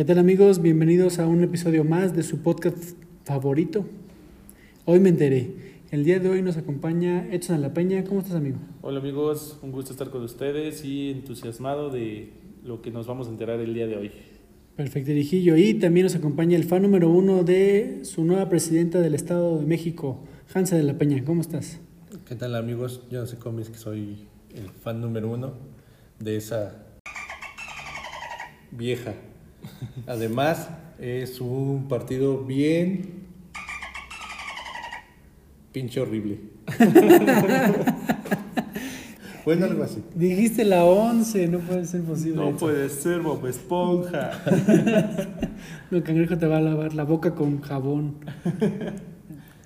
[0.00, 0.62] ¿Qué tal amigos?
[0.62, 2.96] Bienvenidos a un episodio más de su podcast
[3.26, 3.84] favorito.
[4.86, 5.50] Hoy me enteré.
[5.90, 8.02] El día de hoy nos acompaña Edson La Peña.
[8.04, 8.56] ¿Cómo estás amigo?
[8.80, 12.32] Hola amigos, un gusto estar con ustedes y entusiasmado de
[12.64, 14.12] lo que nos vamos a enterar el día de hoy.
[14.74, 15.58] Perfecto, Dirijillo.
[15.58, 19.66] Y también nos acompaña el fan número uno de su nueva presidenta del Estado de
[19.66, 20.24] México,
[20.54, 21.22] Hansa de la Peña.
[21.26, 21.78] ¿Cómo estás?
[22.26, 23.02] ¿Qué tal amigos?
[23.10, 24.24] Yo no sé cómo es que soy
[24.54, 25.52] el fan número uno
[26.18, 26.86] de esa
[28.72, 29.12] vieja.
[30.06, 33.20] Además, es un partido bien
[35.72, 36.40] pinche horrible.
[39.44, 40.02] bueno, algo así.
[40.14, 42.36] Dijiste la 11, no puede ser posible.
[42.36, 44.42] No puede ser, Bob Esponja.
[45.90, 48.16] no, cangrejo te va a lavar la boca con jabón.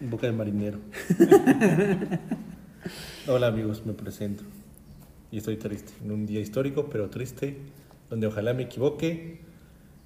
[0.01, 0.79] Boca de marinero.
[3.27, 4.45] Hola amigos, me presento.
[5.31, 5.95] Y estoy triste.
[6.05, 7.57] En un día histórico, pero triste,
[8.11, 9.41] donde ojalá me equivoque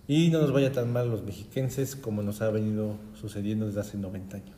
[0.09, 3.99] y no nos vaya tan mal los mexiquenses como nos ha venido sucediendo desde hace
[3.99, 4.57] 90 años.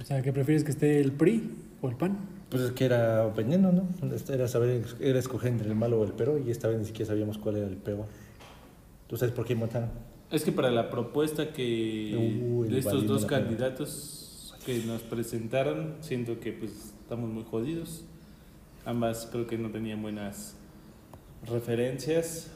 [0.00, 1.50] O sea, ¿qué prefieres que esté el PRI
[1.82, 2.16] o el PAN?
[2.50, 3.88] Pues es que era veneno, ¿no?
[4.32, 7.08] Era saber, era escoger entre el malo o el peor y esta vez ni siquiera
[7.10, 8.06] sabíamos cuál era el peor.
[9.08, 9.90] ¿Tú sabes por qué votaron?
[10.30, 13.40] Es que para la propuesta que Uy, de estos dos la pena.
[13.42, 18.04] candidatos que nos presentaron, siento que pues estamos muy jodidos.
[18.84, 20.54] Ambas creo que no tenían buenas
[21.46, 22.50] referencias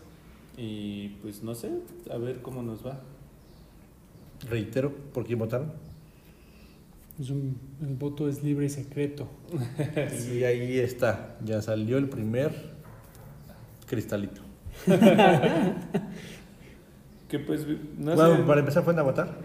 [0.58, 1.70] y pues no sé,
[2.12, 3.00] a ver cómo nos va.
[4.50, 5.72] Reitero, ¿por qué votaron?
[7.18, 9.28] Es un- el voto es libre y secreto.
[10.34, 12.52] Y ahí está, ya salió el primer
[13.86, 14.42] cristalito.
[17.28, 17.66] Que pues
[17.98, 18.42] no bueno, sé.
[18.44, 19.36] para empezar, ¿fueron a votar?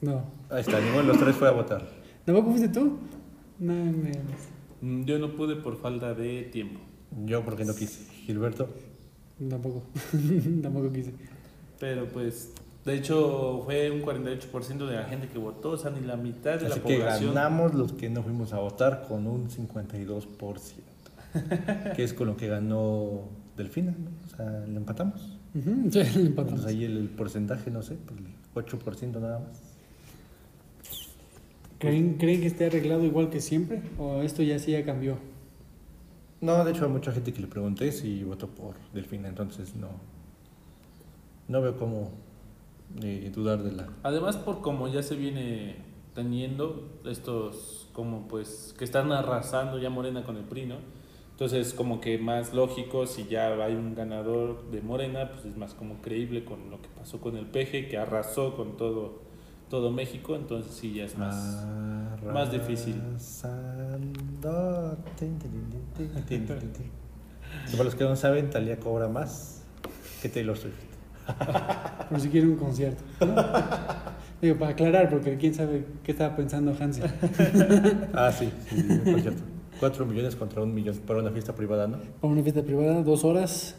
[0.00, 0.24] No.
[0.50, 1.86] Ahí está, ninguno de los tres fue a votar.
[2.24, 2.98] ¿Tampoco fuiste tú?
[3.60, 4.12] No, me...
[4.80, 6.80] Mm, Yo no pude por falta de tiempo.
[7.24, 8.10] Yo porque no quise.
[8.26, 8.68] Gilberto,
[9.48, 9.82] Tampoco.
[10.62, 11.12] Tampoco quise.
[11.80, 12.52] Pero pues,
[12.84, 16.58] de hecho, fue un 48% de la gente que votó, o sea, ni la mitad
[16.60, 17.34] de así la que población.
[17.34, 20.26] ganamos los que no fuimos a votar con un 52%.
[21.96, 23.22] que es con lo que ganó
[23.56, 24.10] Delfina, ¿no?
[24.24, 25.36] O sea, le empatamos.
[25.54, 26.60] Ujú, sí, le empatamos.
[26.60, 29.60] Entonces ahí el, el porcentaje, no sé, pues el 8% nada más.
[31.78, 33.82] ¿Creen, ¿Creen que esté arreglado igual que siempre?
[33.98, 35.18] ¿O esto ya sí ya cambió?
[36.44, 39.88] No, de hecho, hay mucha gente que le pregunté si votó por Delfina, entonces no.
[41.48, 42.10] No veo cómo
[43.02, 43.88] eh, dudar de la.
[44.02, 45.76] Además, por como ya se viene
[46.14, 50.76] teniendo estos, como pues, que están arrasando ya Morena con el PRI, ¿no?
[51.30, 55.72] Entonces, como que más lógico, si ya hay un ganador de Morena, pues es más
[55.72, 59.22] como creíble con lo que pasó con el PG, que arrasó con todo,
[59.74, 61.66] todo México, entonces sí ya es más...
[62.32, 62.94] más difícil.
[67.72, 69.64] Para los que no saben, Talía cobra más
[70.22, 70.74] que Taylor Swift.
[72.08, 73.02] Por si quiere un concierto.
[73.20, 73.34] ¿no?
[74.40, 77.02] Digo, para aclarar, porque quién sabe qué estaba pensando Hansi.
[78.14, 79.42] Ah, sí, sí, sí, por cierto.
[79.80, 81.98] 4 millones contra un millón para una fiesta privada, ¿no?
[82.20, 83.74] Para una fiesta privada, dos horas,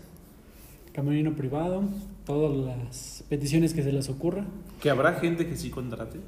[0.95, 1.83] camerino privado,
[2.25, 4.45] todas las peticiones que se les ocurra.
[4.81, 6.19] Que habrá gente que sí contrate,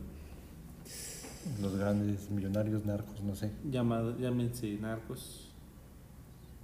[1.62, 3.52] Los grandes millonarios narcos, no sé.
[3.72, 5.50] llamado, llámense narcos,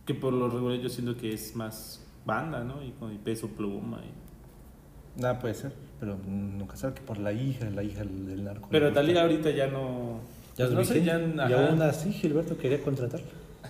[0.06, 2.84] que por lo regular yo siento que es más banda, ¿no?
[2.84, 4.02] Y con el peso pluma.
[4.04, 8.68] y- Nada puede ser, pero nunca sabe que por la hija, la hija del narco.
[8.72, 9.00] Pero gusta.
[9.02, 10.20] Talía ahorita ya no...
[10.58, 11.18] Ya pues lo no sé, ya...
[11.50, 13.28] y aún así Gilberto quería contratarla.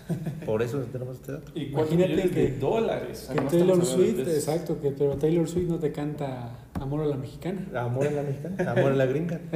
[0.45, 1.51] Por eso tenemos este dato.
[1.55, 3.29] Y Imagínate millones de que- dólares.
[3.33, 7.65] Que Taylor Swift, exacto, que, pero Taylor Swift no te canta Amor a la Mexicana.
[7.75, 9.39] Amor en la mexicana, amor en la gringa.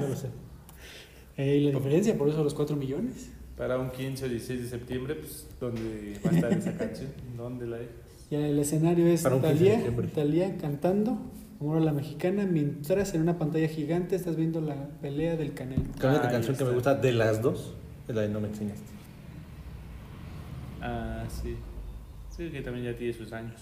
[0.00, 0.28] No lo sé.
[1.36, 3.30] Eh, y la diferencia, por eso los 4 millones.
[3.56, 7.10] Para un 15 o 16 de septiembre, pues, ¿dónde va a estar esa canción?
[7.36, 7.88] ¿Dónde la hay?
[8.30, 10.12] Ya el escenario es Para un 15 de Talía.
[10.14, 11.18] Talía cantando
[11.60, 15.82] Amor a la Mexicana, mientras en una pantalla gigante estás viendo la pelea del Canelo.
[15.82, 17.74] Única Ahí canción que me gusta de las dos
[18.08, 18.82] es la de No me enseñaste.
[20.80, 21.56] Ah, sí.
[22.36, 23.60] Sí, que también ya tiene sus años.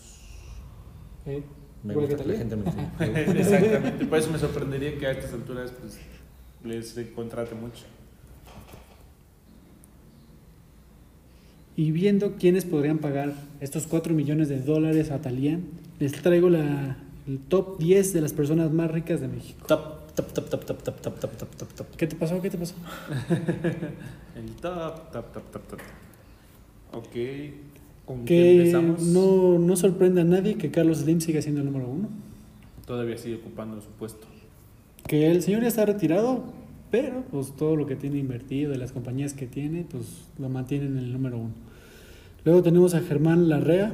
[1.27, 1.43] ¿eh?
[1.83, 2.65] Me que gusta que la gente me.
[3.41, 4.07] Exactamente.
[4.07, 5.99] Por eso me sorprendería que a estas alturas, pues,
[6.65, 7.85] les contrate mucho.
[11.77, 15.61] Y viendo quiénes podrían pagar estos 4 millones de dólares a Talía,
[16.01, 16.97] les traigo la,
[17.29, 19.65] el top 10 de las personas más ricas de México.
[19.69, 21.87] Top, top, top, top, top, top, top, top, top, top, top.
[21.97, 22.43] ¿Qué te pasó?
[22.43, 22.75] ¿Qué te pasó?
[24.35, 25.81] El top, top, top, top, top.
[26.93, 27.17] Ok.
[28.05, 29.03] ¿Con Que empezamos?
[29.03, 32.09] no, no sorprende a nadie que Carlos Slim siga siendo el número uno.
[32.87, 34.27] Todavía sigue ocupando su puesto.
[35.07, 36.45] Que el señor ya está retirado,
[36.91, 40.05] pero pues todo lo que tiene invertido de las compañías que tiene, pues
[40.39, 41.53] lo mantiene en el número uno.
[42.45, 43.93] Luego tenemos a Germán Larrea,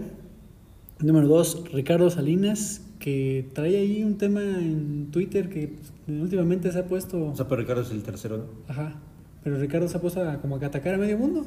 [1.00, 6.78] Número dos, Ricardo Salinas, que trae ahí un tema en Twitter que pues, últimamente se
[6.78, 7.30] ha puesto...
[7.30, 8.44] O sea, pero Ricardo es el tercero, ¿no?
[8.68, 8.94] Ajá.
[9.42, 11.44] Pero Ricardo se ha puesto a, como a atacar a medio mundo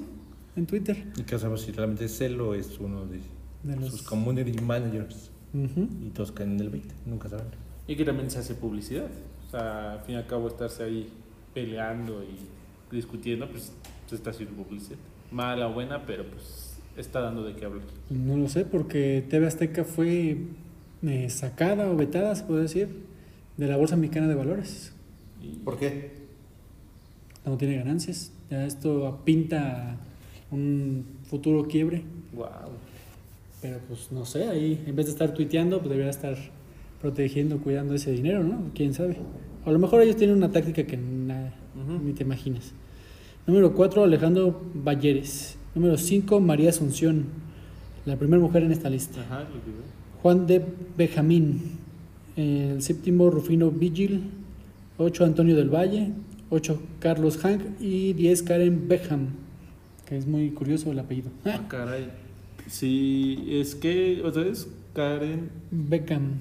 [0.57, 1.05] en Twitter.
[1.17, 3.19] Y que sabemos si realmente es él o es uno de,
[3.63, 5.31] De los- sus community managers.
[5.53, 7.47] Y todos caen en el 20, nunca saben.
[7.87, 9.07] Y que también se hace publicidad.
[9.47, 11.09] O sea, al fin y al cabo, estarse ahí
[11.53, 13.71] peleando y discutiendo, pues
[14.07, 14.97] se está haciendo publicidad.
[15.31, 17.85] Mala o buena, pero pues está dando de qué hablar.
[18.09, 20.37] No lo sé, porque TV Azteca fue
[21.03, 22.89] eh, sacada o vetada, se puede decir,
[23.57, 24.93] de la Bolsa Mexicana de Valores.
[25.41, 26.11] Y ¿Por qué?
[27.45, 28.31] No tiene ganancias.
[28.51, 29.97] Ya esto pinta
[30.51, 32.03] un futuro quiebre.
[32.33, 32.47] wow.
[33.61, 36.37] Pero pues no sé, ahí en vez de estar tuiteando, pues debería estar
[37.01, 38.69] protegiendo, cuidando ese dinero, ¿no?
[38.75, 39.17] ¿Quién sabe?
[39.65, 41.53] A lo mejor ellos tienen una táctica que na-
[42.03, 42.71] ni te imaginas.
[43.47, 45.57] Número 4, Alejandro Valleres.
[45.73, 47.25] Número 5, María Asunción,
[48.05, 49.21] la primera mujer en esta lista.
[49.21, 49.71] Ajá, lo que.
[50.21, 50.63] Juan de
[50.97, 51.61] Benjamín.
[52.35, 54.21] El séptimo, Rufino Vigil.
[54.97, 56.11] 8, Antonio del Valle.
[56.51, 57.61] 8, Carlos Hank.
[57.79, 59.27] Y 10, Karen Beckham.
[60.07, 61.29] Que es muy curioso el apellido.
[61.45, 62.09] Ah, caray.
[62.67, 65.49] Sí, es que, otra vez, Karen.
[65.71, 66.33] Beckham.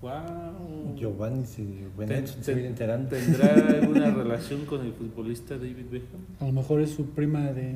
[0.00, 0.96] Wow.
[0.96, 1.64] Giovanni se,
[1.96, 3.08] bueno, Ten- se viene enterando.
[3.10, 6.20] ¿Tendrá alguna relación con el futbolista David Beckham?
[6.40, 7.72] A lo mejor es su prima de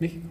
[0.00, 0.26] México.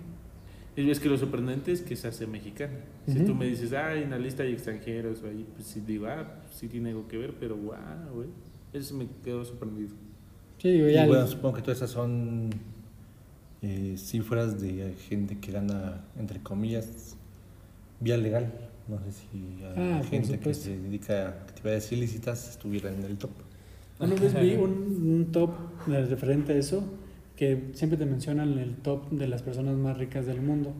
[0.76, 2.74] Y es que lo sorprendente es que se hace mexicana.
[3.08, 6.42] Si tú me dices, ah, en la lista hay extranjeros, ahí, pues sí digo, ah,
[6.52, 7.76] sí tiene algo que ver, pero wow,
[8.16, 8.28] güey.
[8.74, 9.92] Eso me quedó sorprendido.
[10.58, 11.06] Sí, digo, Y ya.
[11.06, 12.50] bueno, supongo que todas esas son
[13.64, 17.16] eh, cifras de gente que gana, entre comillas,
[18.00, 18.52] vía legal.
[18.88, 23.32] No sé si Ah, gente que se dedica a actividades ilícitas estuviera en el top.
[24.00, 25.52] Una vez vi un, un top
[25.88, 26.84] referente a eso
[27.38, 30.74] que siempre te mencionan el top de las personas más ricas del mundo,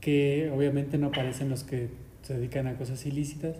[0.00, 1.88] que obviamente no aparecen los que
[2.22, 3.56] se dedican a cosas ilícitas,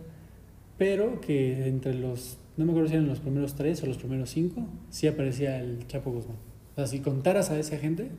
[0.77, 4.31] pero que entre los, no me acuerdo si eran los primeros tres o los primeros
[4.31, 6.37] cinco, sí aparecía el Chapo Guzmán.
[6.81, 8.11] Sea, si contaras a esa gente,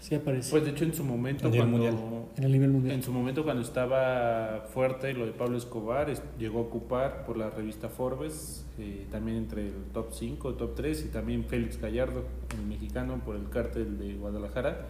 [0.00, 1.94] sí aparecía Pues de hecho en su momento cuando mundial.
[2.38, 2.94] en el nivel mundial.
[2.94, 7.36] en su momento cuando estaba fuerte lo de Pablo Escobar es- llegó a ocupar por
[7.36, 12.24] la revista Forbes eh, también entre el top 5, top 3 y también Félix Gallardo,
[12.58, 14.86] el mexicano por el cártel de Guadalajara,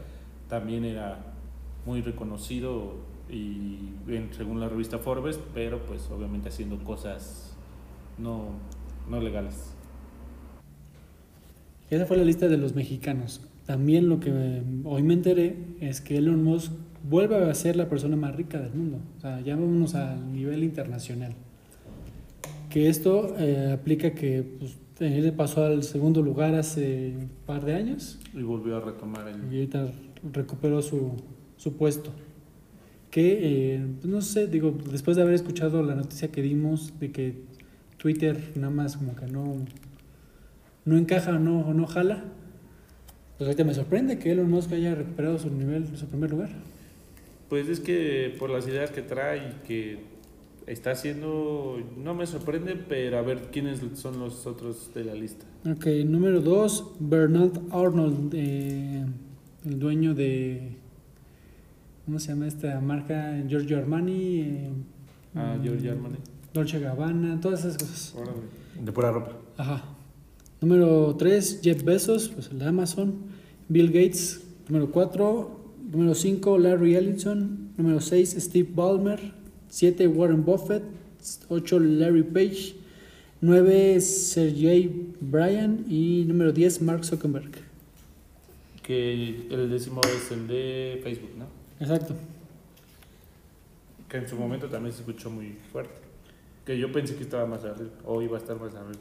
[0.48, 1.18] también era
[1.86, 2.94] muy reconocido
[3.28, 7.56] y en- según la revista Forbes, pero pues obviamente haciendo cosas
[8.16, 8.50] no,
[9.10, 9.72] no legales.
[11.90, 13.40] Esa fue la lista de los mexicanos.
[13.66, 16.72] También lo que eh, hoy me enteré es que Elon Musk
[17.08, 18.98] vuelve a ser la persona más rica del mundo.
[19.16, 21.34] O sea, ya vámonos al nivel internacional.
[22.70, 27.74] Que esto eh, aplica que pues, él pasó al segundo lugar hace un par de
[27.74, 29.52] años Y volvió a retomar el...
[29.52, 29.90] y ahorita
[30.32, 31.12] recuperó su,
[31.56, 32.10] su puesto.
[33.10, 37.10] Que, eh, pues, no sé, digo, después de haber escuchado la noticia que dimos de
[37.10, 37.34] que
[37.96, 39.56] Twitter nada más como que no,
[40.88, 42.24] no encaja o no, o no jala,
[43.36, 46.50] pues ahorita me sorprende que Elon Musk haya recuperado su nivel, su primer lugar.
[47.48, 49.98] Pues es que por las ideas que trae y que
[50.66, 55.44] está haciendo, no me sorprende, pero a ver quiénes son los otros de la lista.
[55.70, 59.04] Ok, número dos, Bernard Arnold, eh,
[59.64, 60.76] el dueño de,
[62.04, 63.42] ¿cómo se llama esta marca?
[63.46, 64.70] Giorgio Armani, eh,
[65.34, 66.16] Ah, George Armani.
[66.52, 68.14] Dolce Gabbana, todas esas cosas.
[68.16, 68.38] Órale.
[68.82, 69.32] De pura ropa.
[69.58, 69.84] Ajá.
[70.60, 73.14] Número 3, Jeff Bezos, pues el de Amazon.
[73.68, 74.42] Bill Gates.
[74.68, 75.60] Número 4,
[75.92, 77.70] número 5, Larry Ellison.
[77.76, 79.20] Número 6, Steve Ballmer.
[79.68, 80.82] 7, Warren Buffett.
[81.48, 82.74] 8, Larry Page.
[83.40, 85.84] 9, Sergey Brin.
[85.88, 87.52] Y número 10, Mark Zuckerberg.
[88.82, 91.44] Que el décimo es el de Facebook, ¿no?
[91.78, 92.14] Exacto.
[94.08, 96.00] Que en su momento también se escuchó muy fuerte.
[96.64, 98.98] Que yo pensé que estaba más arriba, o iba a estar más arriba.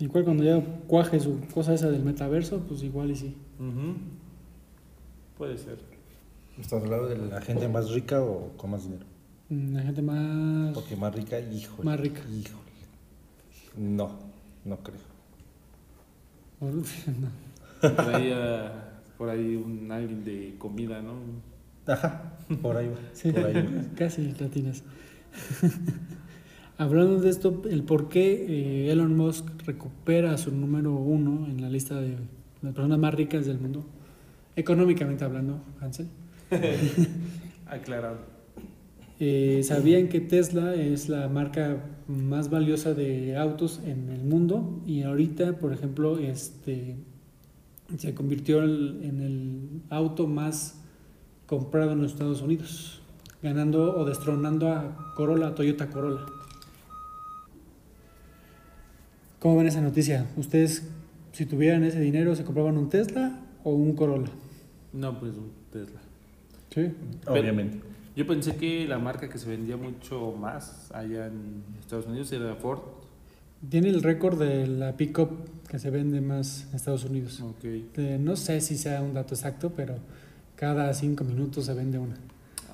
[0.00, 3.36] Igual cuando ya cuaje su cosa esa del metaverso, pues igual y sí.
[5.36, 5.78] Puede ser.
[6.58, 9.04] ¿Estás hablando de la gente más rica o con más dinero?
[9.50, 10.74] Mm, La gente más...
[10.74, 11.84] Porque más rica, híjole.
[11.84, 12.20] Más rica.
[12.20, 12.60] Híjole.
[13.76, 14.10] No,
[14.64, 14.98] no creo.
[17.80, 17.94] No.
[17.96, 21.14] Por ahí, ah, por ahí un alguien de comida, ¿no?
[21.86, 22.98] Ajá, por ahí va.
[23.14, 23.82] Sí, Por ahí va.
[23.96, 24.82] casi latinas.
[26.80, 31.68] Hablando de esto, el por qué eh, Elon Musk recupera su número uno en la
[31.68, 32.16] lista de
[32.62, 33.84] las personas más ricas del mundo,
[34.56, 36.08] económicamente hablando, Hansel.
[37.66, 38.18] Aclarado.
[39.22, 44.80] Eh, ¿Sabían que Tesla es la marca más valiosa de autos en el mundo?
[44.86, 46.96] Y ahorita, por ejemplo, este,
[47.98, 50.80] se convirtió en el auto más
[51.44, 53.02] comprado en los Estados Unidos.
[53.42, 56.24] ganando o destronando a Corolla, a Toyota Corolla.
[59.40, 60.26] ¿Cómo ven esa noticia?
[60.36, 60.86] ¿Ustedes,
[61.32, 64.30] si tuvieran ese dinero, se compraban un Tesla o un Corolla?
[64.92, 65.98] No, pues un Tesla.
[66.68, 66.92] Sí.
[67.26, 67.80] Obviamente.
[68.14, 72.54] Yo pensé que la marca que se vendía mucho más allá en Estados Unidos era
[72.56, 72.80] Ford.
[73.66, 75.30] Tiene el récord de la pickup
[75.68, 77.40] que se vende más en Estados Unidos.
[77.40, 77.64] Ok.
[77.64, 79.94] Eh, no sé si sea un dato exacto, pero
[80.54, 82.16] cada cinco minutos se vende una.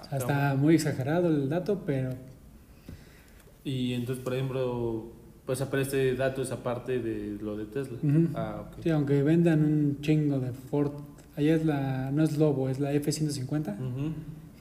[0.02, 2.11] O sea, está muy exagerado el dato, pero
[3.62, 5.15] Y entonces, por ejemplo,
[5.47, 7.99] pues aparece dato esa parte de lo de Tesla.
[8.03, 8.29] Ujú.
[8.35, 8.83] Ah, ok.
[8.83, 10.93] sí, aunque vendan un chingo de Ford,
[11.37, 14.12] allá es la, no es Lobo, es la F-150, Ujú.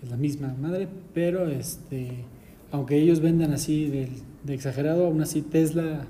[0.04, 2.24] es la misma madre, pero este,
[2.72, 4.10] aunque ellos vendan así de,
[4.44, 6.06] de exagerado, aún así Tesla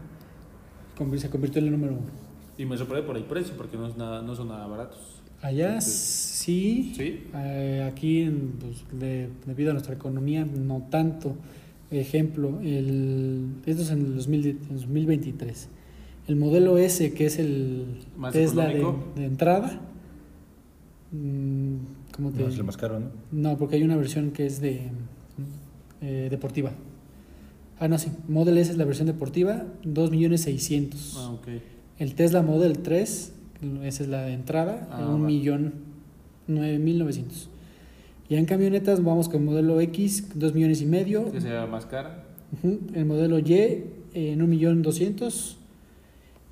[1.18, 2.26] se convirtió en el número uno.
[2.58, 5.22] Y me sorprende por el precio, porque no, es nada, no son nada baratos.
[5.42, 6.94] Allá Sí.
[6.94, 7.24] sí, ¿Sí?
[7.36, 11.36] Eh, aquí, en, pues, de- debido a nuestra economía, no tanto.
[12.00, 15.70] Ejemplo, el, esto es en el 2023.
[16.28, 17.86] El modelo S, que es el
[18.18, 19.80] más Tesla de, entrada.
[21.12, 21.76] Mm,
[22.12, 23.12] ¿Cómo te no, es el más caro, ¿no?
[23.32, 24.90] No, porque hay una versión que es de
[26.02, 26.72] eh, deportiva.
[27.80, 28.12] Ah, no, sí.
[28.28, 31.14] Model S es la versión deportiva, 2.600.000.
[31.18, 31.48] Ah, ok.
[32.00, 33.34] El Tesla Model 3,
[33.84, 37.48] esa es la de entrada, ah, 1.900.000.
[38.28, 41.32] Ya en camionetas vamos con el modelo X, 2 millones y medio.
[41.32, 42.24] Que sea más cara.
[42.94, 45.58] El modelo Y en 1 millón 200.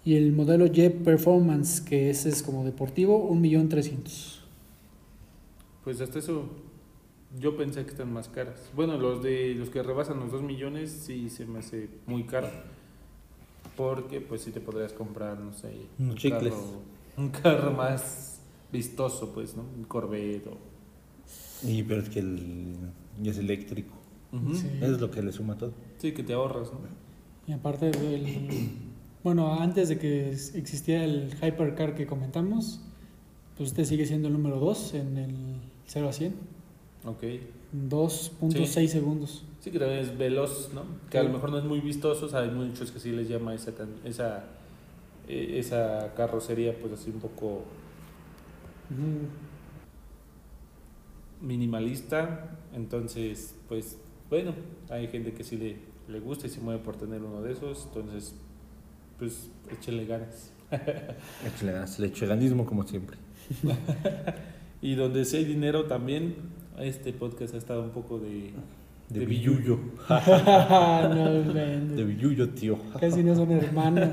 [0.06, 4.44] Y el modelo Y Performance, que ese es como deportivo, 1 millón 300.
[5.84, 6.46] Pues hasta eso
[7.40, 8.70] yo pensé que están más caras.
[8.76, 12.50] Bueno, los de los que rebasan los 2 millones sí se me hace muy caro.
[13.76, 16.82] Porque pues sí te podrías comprar, no sé, un, un, carro,
[17.18, 19.64] un carro más vistoso, pues, ¿no?
[19.76, 20.73] Un Corvette o
[21.66, 22.76] y pero es que el,
[23.24, 23.96] es eléctrico.
[24.54, 24.68] Sí.
[24.82, 25.74] Eso es lo que le suma todo.
[26.00, 26.80] Sí, que te ahorras, ¿no?
[27.48, 28.70] Y aparte del...
[29.24, 32.82] Bueno, antes de que existiera el Hypercar que comentamos,
[33.58, 35.36] pues este sigue siendo el número 2 en el
[35.86, 36.34] 0 a 100.
[37.06, 37.24] Ok.
[37.90, 38.88] 2.6 Sí.
[38.88, 39.46] segundos.
[39.60, 40.82] Sí, que también es veloz, ¿no?
[41.10, 43.30] Que a lo mejor no es muy vistoso, o sea, hay muchos que sí les
[43.30, 43.72] llama esa,
[44.04, 44.44] esa,
[45.28, 47.64] eh, esa carrocería, pues así un poco.
[51.44, 52.58] Minimalista.
[52.74, 53.98] Entonces, pues
[54.30, 54.54] bueno,
[54.90, 55.76] hay gente que sí le,
[56.12, 57.86] le gusta y se mueve por tener uno de esos.
[57.88, 58.34] Entonces,
[59.20, 60.52] pues échenle ganas.
[61.46, 63.18] Échale ganas, el echeganismo como siempre.
[64.82, 66.36] Y donde sí hay dinero también,
[66.78, 68.52] este podcast ha estado un poco de,
[69.08, 69.80] De, De billuyo.
[70.10, 71.44] no.
[71.96, 72.78] De billuyo, tío.
[73.00, 74.10] Casi no son hermanos.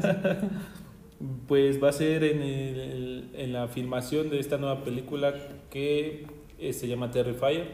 [1.49, 5.35] Pues va a ser en, el- en la filmación de esta nueva película
[5.71, 6.27] que
[6.61, 7.69] eh, se llama Terrifier.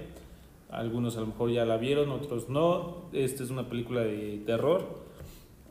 [0.70, 3.08] Algunos a lo mejor ya la vieron, otros no.
[3.12, 5.04] Esta es una película de terror,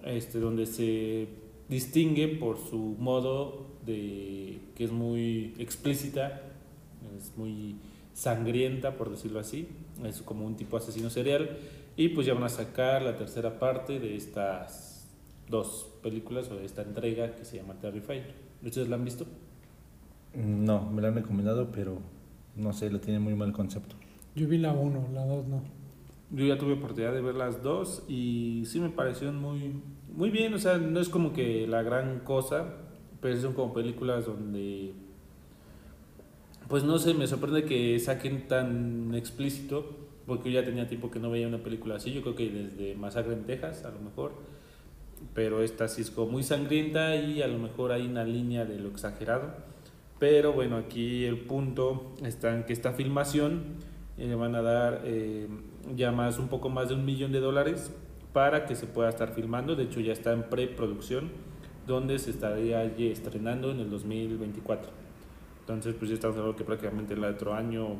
[0.03, 1.27] este, donde se
[1.67, 6.41] distingue por su modo de que es muy explícita,
[7.17, 7.75] es muy
[8.13, 9.67] sangrienta, por decirlo así.
[10.03, 11.57] Es como un tipo asesino serial.
[11.97, 15.07] Y pues ya van a sacar la tercera parte de estas
[15.49, 18.33] dos películas o de esta entrega que se llama Terrifier.
[18.63, 19.25] ¿Ustedes la han visto?
[20.33, 21.99] No, me la han recomendado, pero
[22.55, 23.95] no sé, le tiene muy mal concepto.
[24.35, 25.61] Yo vi la 1, la 2 no.
[26.31, 29.81] Yo ya tuve oportunidad de ver las dos y sí me parecieron muy,
[30.13, 30.53] muy bien.
[30.53, 32.65] O sea, no es como que la gran cosa,
[33.21, 34.93] pero son como películas donde,
[36.67, 39.95] pues no sé, me sorprende que saquen tan explícito,
[40.25, 42.11] porque yo ya tenía tiempo que no veía una película así.
[42.11, 44.33] Yo creo que desde Masacre en Texas, a lo mejor.
[45.33, 48.79] Pero esta sí es como muy sangrienta y a lo mejor hay una línea de
[48.79, 49.53] lo exagerado.
[50.19, 53.63] Pero bueno, aquí el punto está en que esta filmación
[54.17, 55.47] eh, le van a dar eh,
[55.95, 57.91] ya más, un poco más de un millón de dólares
[58.31, 59.75] para que se pueda estar filmando.
[59.75, 61.31] De hecho, ya está en preproducción,
[61.85, 64.91] donde se estaría ya estrenando en el 2024.
[65.61, 67.95] Entonces, pues ya estamos hablando que prácticamente el otro año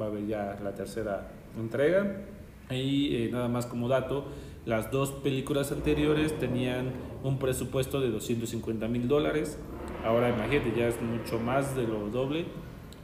[0.00, 1.28] va a haber ya la tercera
[1.58, 2.24] entrega.
[2.70, 4.24] Y eh, nada más como dato,
[4.66, 6.92] las dos películas anteriores tenían
[7.22, 9.58] un presupuesto de 250 mil dólares.
[10.04, 12.44] Ahora imagínate, ya es mucho más de lo doble.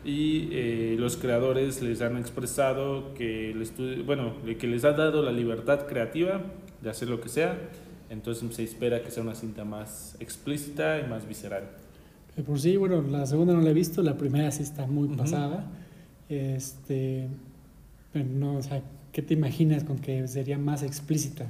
[0.04, 5.22] Y eh, los creadores les han expresado que el estudio, bueno, que les ha dado
[5.22, 6.40] la libertad creativa
[6.80, 7.58] de hacer lo que sea.
[8.08, 11.64] Entonces se espera que sea una cinta más explícita y más visceral.
[12.36, 15.06] De por sí, bueno, la segunda no la he visto, la primera sí está muy
[15.08, 15.16] Ujú.
[15.16, 15.70] pasada.
[16.28, 17.28] Este,
[18.12, 21.46] pero no, o sea, ¿qué te imaginas con que sería más explícita?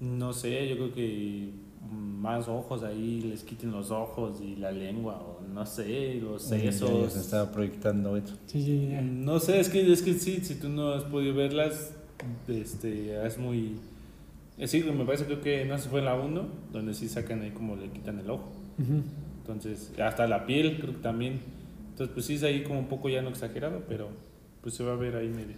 [0.00, 1.50] No sé, yo creo que
[1.92, 6.56] más ojos ahí, les quiten los ojos y la lengua, o no sé, los Sí,
[6.58, 7.12] ya- ya sesos.
[7.12, 8.36] se está proyectando eso.
[8.46, 9.00] Sí, sí, ya.
[9.00, 11.92] No sé, es que, es que sí, si tú no has podido verlas,
[12.48, 13.76] este, es muy...
[14.64, 17.50] Sí, me parece creo que no se fue en la 1, donde sí sacan ahí
[17.50, 18.48] como le quitan el ojo.
[18.78, 19.02] Ujú.
[19.42, 21.40] Entonces, hasta la piel creo que también.
[21.90, 24.08] Entonces, pues sí es ahí como un poco ya no exagerado, pero
[24.62, 25.56] pues se va a ver ahí medio.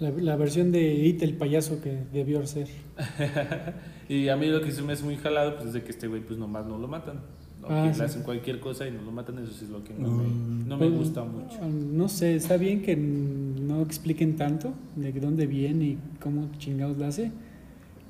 [0.00, 2.66] La, la versión de It, el payaso que debió ser.
[4.08, 6.06] Y a mí lo que se me hace muy jalado, pues es de que este
[6.08, 7.20] güey pues nomás no lo matan.
[7.60, 7.68] ¿no?
[7.70, 8.00] Ah, que sí.
[8.00, 10.24] le hacen cualquier cosa y no lo matan, eso sí es lo que no me,
[10.24, 10.68] Mm.
[10.68, 11.58] no me Pues, gusta mucho.
[11.62, 16.98] ah, No sé, está bien que no expliquen tanto de dónde viene y cómo chingados
[16.98, 17.30] la hace,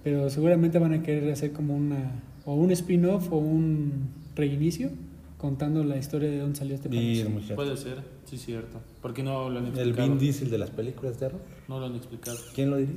[0.02, 4.88] pero seguramente van a querer hacer como una, o un spin-off o un reinicio
[5.36, 7.54] contando la historia de dónde salió este cierto.
[7.56, 8.78] Puede ser, sí cierto.
[9.02, 10.08] Porque no lo han El explicado.
[10.08, 11.40] Vin Diesel de las películas de terror.
[11.68, 12.38] No lo han explicado.
[12.54, 12.94] ¿Quién lo diría?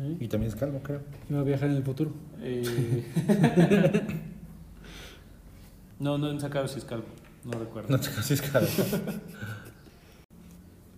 [0.00, 0.16] ¿Eh?
[0.20, 1.00] Y también es calvo, creo.
[1.34, 2.12] A viajar en el futuro.
[2.42, 2.62] Eh,
[5.98, 7.06] no, no han sacado si es calvo,
[7.44, 7.96] no recuerdo.
[7.96, 8.68] No sé si es calvo.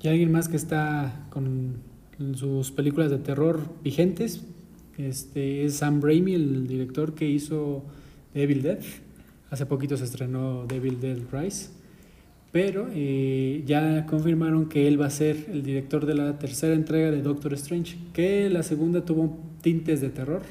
[0.00, 1.82] Y alguien más que está con
[2.34, 4.42] sus películas de terror vigentes
[4.98, 7.84] este, es Sam Raimi, el director que hizo
[8.34, 8.80] Devil Dead.
[9.50, 11.70] Hace poquito se estrenó Devil Dead Rise.
[12.52, 17.10] Pero eh, ya confirmaron que él va a ser el director de la tercera entrega
[17.10, 17.98] de Doctor Strange.
[18.12, 20.42] Que la segunda tuvo tintes de terror.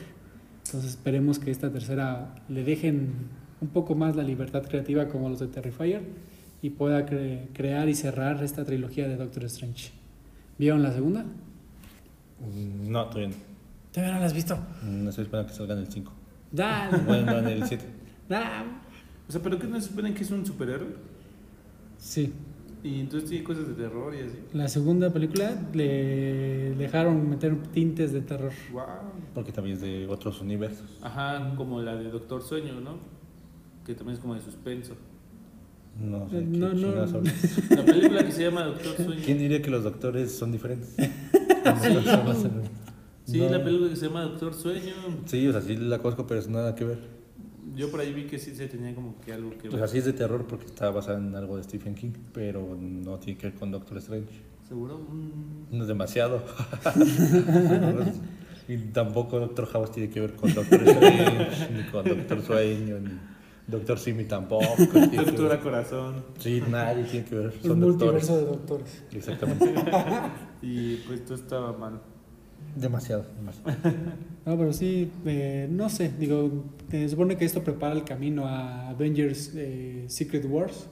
[0.66, 3.10] Entonces esperemos que esta tercera le dejen
[3.62, 6.02] un poco más la libertad creativa como los de Terrifier
[6.62, 9.92] y pueda cre- crear y cerrar esta trilogía de Doctor Strange.
[10.60, 11.24] ¿Vieron la segunda?
[11.24, 13.36] Mm, No, todavía no.
[13.92, 14.58] ¿Todavía no la has visto?
[14.84, 16.12] No estoy esperando que salga en el 5.
[16.52, 16.98] Dale.
[17.06, 17.84] Bueno, en el 7.
[18.30, 18.66] Dale.
[19.28, 20.88] O sea, ¿pero qué no se suponen que es un superhéroe?
[21.98, 22.34] Sí.
[22.84, 24.38] Y entonces tiene cosas de terror y así.
[24.54, 28.52] La segunda película le dejaron meter tintes de terror.
[28.72, 28.84] Wow.
[29.34, 30.86] Porque también es de otros universos.
[31.02, 32.98] Ajá, como la de Doctor Sueño, ¿no?
[33.86, 34.96] Que también es como de suspenso.
[36.00, 36.38] No sé.
[36.38, 36.92] Eh, qué no, no.
[37.76, 39.22] La película que se llama Doctor Sueño.
[39.26, 40.96] ¿Quién diría que los doctores son diferentes?
[43.26, 43.50] Sí, No.
[43.50, 44.94] la película que se llama Doctor Sueño.
[45.26, 47.00] Sí, o sea, sí la conozco, pero es nada que ver.
[47.76, 49.80] Yo por ahí vi que sí se tenía como que algo que O ver.
[49.80, 53.18] sea, sí es de terror porque está basada en algo de Stephen King, pero no
[53.20, 54.30] tiene que ver con Doctor Strange.
[54.68, 54.98] ¿Seguro?
[54.98, 55.76] Mm.
[55.78, 56.44] No es demasiado.
[58.68, 63.12] y tampoco Doctor House tiene que ver con Doctor Strange, ni con Doctor Sueño, ni
[63.68, 64.66] Doctor Simi tampoco.
[65.16, 66.24] Doctora Corazón.
[66.40, 67.54] Sí, nadie tiene que ver.
[67.62, 68.30] Son doctores.
[68.30, 69.04] multiverso de doctores.
[69.12, 69.74] Exactamente.
[70.60, 72.02] Y pues todo estaba mal.
[72.76, 73.26] Demasiado.
[73.36, 73.72] demasiado.
[74.46, 78.88] No, pero sí, eh, no sé, digo, se supone que esto prepara el camino a
[78.88, 80.88] Avengers eh, Secret Wars.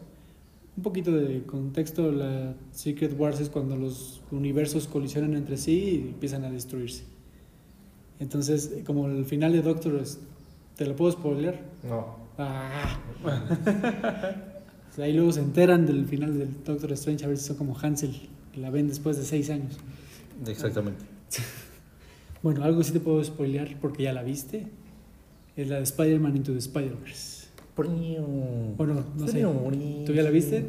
[0.76, 6.10] Un poquito de contexto, la Secret Wars es cuando los universos colisionan entre sí y
[6.10, 7.06] empiezan a destruirse.
[8.20, 10.04] Entonces, eh, como el final de Doctor,
[10.76, 11.62] ¿te lo puedo spoiler?
[11.88, 12.18] No.
[12.38, 13.00] Ah.
[14.92, 17.78] Sea, ahí luego se enteran del final del Doctor Strange, a ver si son como
[17.78, 19.78] Hansel, que la ven después de seis años.
[20.46, 21.15] Exactamente.
[22.44, 24.68] Bueno, algo sí te puedo spoilear porque ya la viste.
[25.56, 27.48] Es la de Spider-Man Into the Spider-Verse.
[28.78, 29.42] Bueno, no sé.
[30.06, 30.64] ¿Tú ya la viste?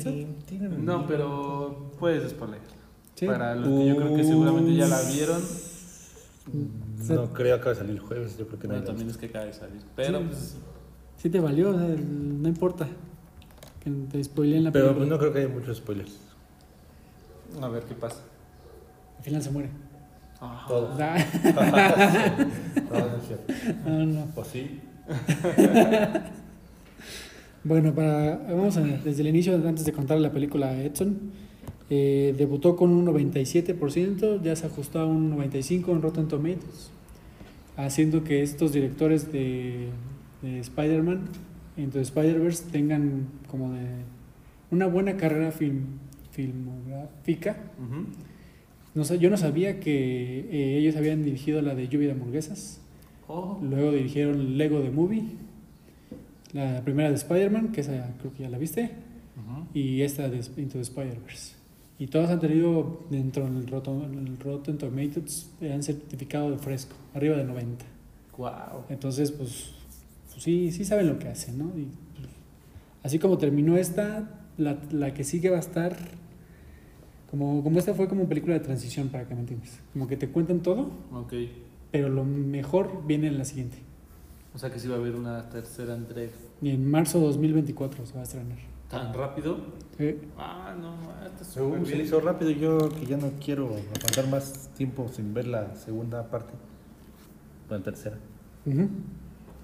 [0.79, 2.61] No, pero puedes spoiler.
[3.15, 3.27] ¿Sí?
[3.27, 5.43] Para los que yo creo que seguramente ya la vieron.
[7.09, 8.87] No creo que va a salir el jueves, yo creo que Bueno, no.
[8.87, 9.83] también es que acaba de salir.
[9.95, 10.25] Pero Sí.
[10.29, 10.57] pues.
[11.19, 12.87] Sí te valió, o sea, el- no importa.
[13.83, 15.07] Que te spoileen la Pero película.
[15.11, 16.19] no creo que haya muchos spoilers.
[17.61, 18.21] A ver qué pasa.
[19.19, 19.71] Al final se muere.
[20.41, 20.65] Ah.
[20.69, 21.01] Todos.
[21.01, 21.17] Ah,
[22.91, 23.53] No, cierto.
[23.89, 24.27] no.
[24.35, 24.81] ¿O sí?
[27.65, 31.19] Bueno, para, vamos a, desde el inicio, antes de contar la película Edson,
[31.91, 36.93] eh, debutó con un 97%, ya se ajustó a un 95% en Rotten Tomatoes,
[37.77, 39.89] haciendo que estos directores de,
[40.43, 41.23] de Spider-Man,
[41.93, 43.85] the Spider-Verse, tengan como de
[44.71, 45.99] una buena carrera film,
[46.31, 47.57] filmográfica.
[47.85, 48.07] Ujú.
[48.97, 52.81] No yo no sabía que eh, ellos habían dirigido la de Lluvia de Hamburguesas.
[53.29, 53.61] Oh.
[53.63, 55.25] Luego dirigieron Lego The Movie,
[56.55, 58.93] la primera de Spider-Man, que esa creo que ya la viste,
[59.75, 61.57] y esta de Into the Spider-Verse.
[61.99, 67.37] Y todas han tenido dentro del Rotten, Rotten Tomatoes, eh, han certificado de fresco, arriba
[67.37, 67.85] de 90.
[68.35, 68.85] Guau.
[68.89, 69.73] Entonces, pues,
[70.31, 71.67] pues sí, sí saben lo que hacen, ¿no?
[71.77, 72.29] Y, pues,
[73.03, 75.97] así como terminó esta, la, la que sigue va a estar,
[77.31, 79.81] como, como esta fue como película de transición, para que me entiendas.
[79.93, 81.33] Como que te cuentan todo, Ok.
[81.91, 83.79] pero lo mejor viene en la siguiente.
[84.55, 86.33] O sea que sí va a haber una tercera entrega.
[86.63, 88.59] Y en marzo 2024 se va a estrenar.
[88.89, 89.59] ¿Tan rápido?
[89.99, 90.15] Sí.
[90.39, 90.95] Ah, no,
[91.27, 95.49] está súper se hizo rápido yo que ya no quiero aguantar más tiempo sin ver
[95.49, 96.55] la segunda parte.
[97.69, 98.17] La tercera.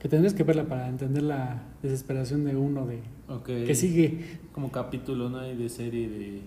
[0.01, 3.01] Que tendrías que verla para entender la desesperación de uno de
[3.47, 4.41] que sigue.
[4.53, 5.49] Como capítulo, ¿no?
[5.49, 6.41] Y de serie de...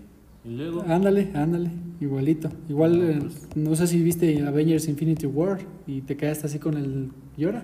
[0.46, 0.84] Y luego...
[0.88, 2.50] Ándale, ándale, igualito.
[2.70, 3.48] Igual, Ah, eh, pues.
[3.56, 7.64] no sé si viste Avengers Infinity War y te quedaste así con el llora.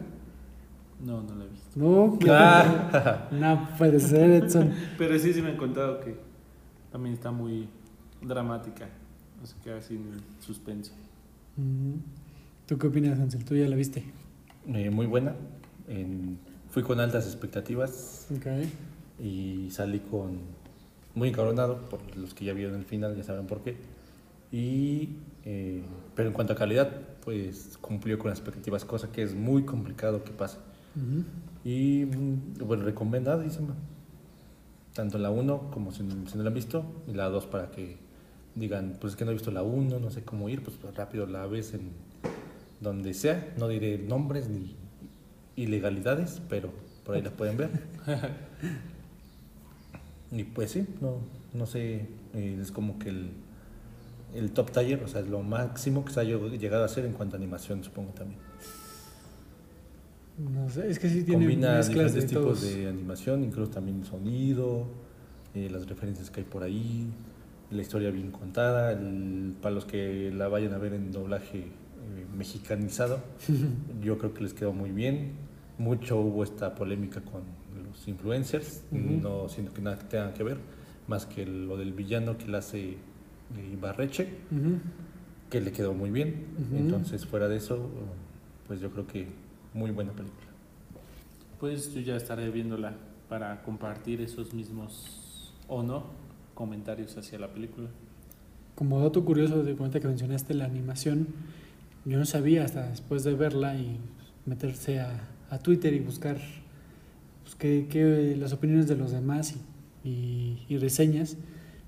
[1.05, 1.69] No, no la he visto.
[1.79, 3.27] No, Ah.
[3.31, 4.71] no puede ser, Edson.
[4.97, 6.15] Pero sí, sí me han contado que
[6.91, 7.67] también está muy
[8.21, 8.87] dramática.
[9.41, 10.01] O sea, queda sin
[10.39, 10.93] suspenso.
[12.67, 13.43] ¿Tú qué opinas, Hansel?
[13.43, 14.03] ¿Tú ya la viste?
[14.67, 15.35] Eh, muy buena.
[15.87, 16.37] En-
[16.69, 18.45] fui con altas expectativas Ok.
[19.21, 20.37] y salí con
[21.15, 23.77] muy encabronado por los que ya vieron el final, ya saben por qué.
[24.51, 25.83] Y, eh,
[26.15, 26.89] pero en cuanto a calidad,
[27.23, 30.57] pues cumplió con las expectativas, cosa que es muy complicado que pase.
[30.95, 31.23] Ujú.
[31.63, 33.75] Y mm, bueno, recomendadísima.
[34.93, 37.97] Tanto la 1 como si, si no la han visto, y la 2 para que
[38.55, 41.25] digan, pues es que no he visto la 1, no sé cómo ir, pues rápido
[41.25, 41.91] la ves en
[42.81, 43.53] donde sea.
[43.57, 44.75] No diré nombres ni
[45.55, 46.71] ilegalidades, pero
[47.05, 47.69] por ahí la pueden ver.
[50.31, 51.17] Y pues sí, no,
[51.53, 53.31] no sé, eh, es como que el,
[54.33, 57.13] el top tier, o sea, es lo máximo que se ha llegado a hacer en
[57.13, 58.39] cuanto a animación, supongo también.
[60.37, 62.61] No sé, es que sí tiene Combina mezclas diferentes de tipos todos.
[62.63, 64.85] de animación, incluso también sonido,
[65.53, 67.07] eh, las referencias que hay por ahí,
[67.69, 72.25] la historia bien contada, el- para los que la vayan a ver en doblaje eh,
[72.35, 73.19] mexicanizado,
[74.01, 75.33] yo creo que les quedó muy bien.
[75.77, 77.41] Mucho hubo esta polémica con
[78.07, 79.19] influencers, Ujú.
[79.21, 80.57] no siento que nada que tenga que ver,
[81.07, 82.97] más que lo del villano que le hace eh,
[83.73, 84.79] Ibarreche, Ujú.
[85.49, 86.45] que le quedó muy bien.
[86.57, 86.77] Ujú.
[86.77, 87.89] Entonces, fuera de eso,
[88.67, 89.27] pues yo creo que
[89.73, 90.47] muy buena película.
[91.59, 92.93] Pues yo ya estaré viéndola
[93.29, 96.05] para compartir esos mismos o no
[96.53, 97.87] comentarios hacia la película.
[98.75, 101.27] Como dato curioso de cuenta que mencionaste la animación,
[102.05, 103.99] yo no sabía hasta después de verla y
[104.45, 106.37] meterse a, a Twitter y buscar
[107.61, 109.55] qué- qué- las opiniones de los demás
[110.03, 111.37] y, y- y reseñas.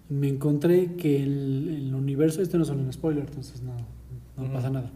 [0.09, 3.73] Me encontré que el, el universo, este no es un spoiler, entonces no,
[4.37, 4.91] no pasa nada.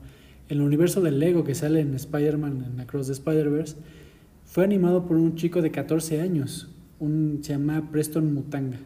[0.49, 3.75] El universo del Lego que sale en Spider-Man, en Across the Spider-Verse,
[4.45, 8.77] fue animado por un chico de 14 años, un, se llama Preston Mutanga.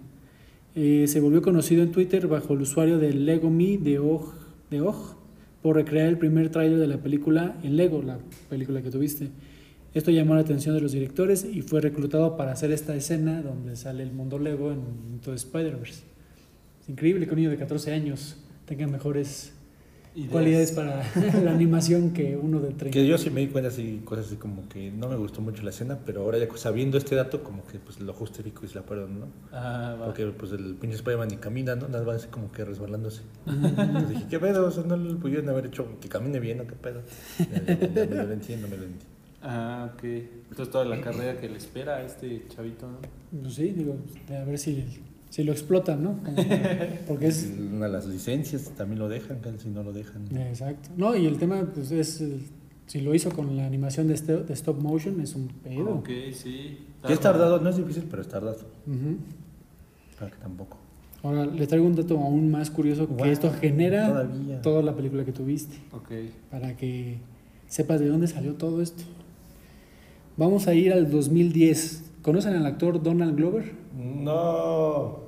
[0.76, 4.32] Eh, se volvió conocido en Twitter bajo el usuario de Lego Me de Og,
[4.70, 4.96] de Og
[5.62, 8.18] por recrear el primer tráiler de la película en Lego, la
[8.50, 9.30] película que tuviste.
[9.94, 13.76] Esto llamó la atención de los directores y fue reclutado para hacer esta escena donde
[13.76, 16.04] sale el mundo Lego en todo Spider-Verse.
[16.82, 19.54] Es increíble que un niño de 14 años tenga mejores
[20.16, 20.32] Ideas.
[20.32, 21.04] cualidades para
[21.42, 22.90] la animación que uno de 30.
[22.92, 25.64] Que yo sí me di cuenta así, cosas así como que no me gustó mucho
[25.64, 28.76] la escena, pero ahora ya sabiendo este dato, como que pues lo justifico y se
[28.76, 29.28] la perdono, ¿no?
[29.52, 30.06] Ah, va.
[30.06, 31.88] Porque pues el pinche Spider-Man ni camina, ¿no?
[31.88, 33.22] Nada más así como que resbalándose.
[33.46, 34.68] Entonces dije, ¿qué pedo?
[34.68, 36.68] O sea, no lo pudieron haber hecho que camine bien, ¿no?
[36.68, 37.02] ¿Qué pedo?
[37.40, 39.11] Ya, ya, ya me lo entiendo, me lo entiendo.
[39.44, 40.04] Ah, ok.
[40.04, 42.98] Entonces toda la carrera que le espera a este chavito, ¿no?
[43.42, 43.96] Pues sí, digo,
[44.30, 44.86] a ver si,
[45.30, 46.20] si lo explotan, ¿no?
[47.08, 47.52] Porque es...
[47.58, 50.26] Una de las licencias también lo dejan, si no lo dejan.
[50.38, 50.90] Exacto.
[50.98, 52.22] No, y el tema, pues es...
[52.22, 52.40] eh,
[52.88, 55.96] Si lo hizo con la animación de, este- de stop motion, es un pedo.
[55.96, 56.78] Ok, sí.
[57.08, 58.60] Que es tardado, no es difícil, pero es tardado.
[58.86, 59.18] Ujú.
[60.20, 60.78] Para que tampoco.
[61.24, 64.62] Ahora, le traigo un dato aún más curioso que esto genera todavía.
[64.62, 66.10] toda la película que tuviste, Ok.
[66.52, 67.18] para que
[67.68, 69.04] sepas de dónde salió todo esto.
[70.42, 72.14] Vamos a ir al 2010.
[72.24, 73.74] ¿Conocen al actor Donald Glover?
[73.96, 75.20] No.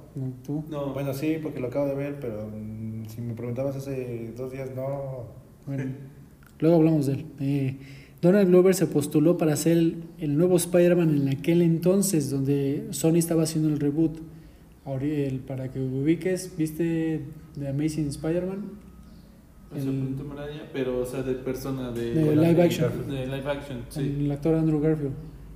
[0.43, 0.63] ¿Tú?
[0.71, 0.91] No.
[0.91, 4.71] Bueno, sí, porque lo acabo de ver, pero mm, si me preguntabas hace dos días,
[4.75, 5.25] no.
[5.67, 5.83] Bueno,
[6.59, 7.25] luego hablamos de él.
[7.39, 7.77] Eh,
[8.23, 13.17] Donald Glover se postuló para ser el, el nuevo Spider-Man en aquel entonces, donde Sony
[13.17, 14.17] estaba haciendo el reboot.
[14.83, 17.21] Ahora, el- para que ubiques, ¿viste
[17.59, 18.63] The Amazing Spider-Man?
[19.81, 22.13] Punto maraña, pero, o sea, de persona de...
[22.13, 22.91] De live action.
[23.09, 24.17] De live action, sí.
[24.21, 25.13] El actor Andrew Garfield.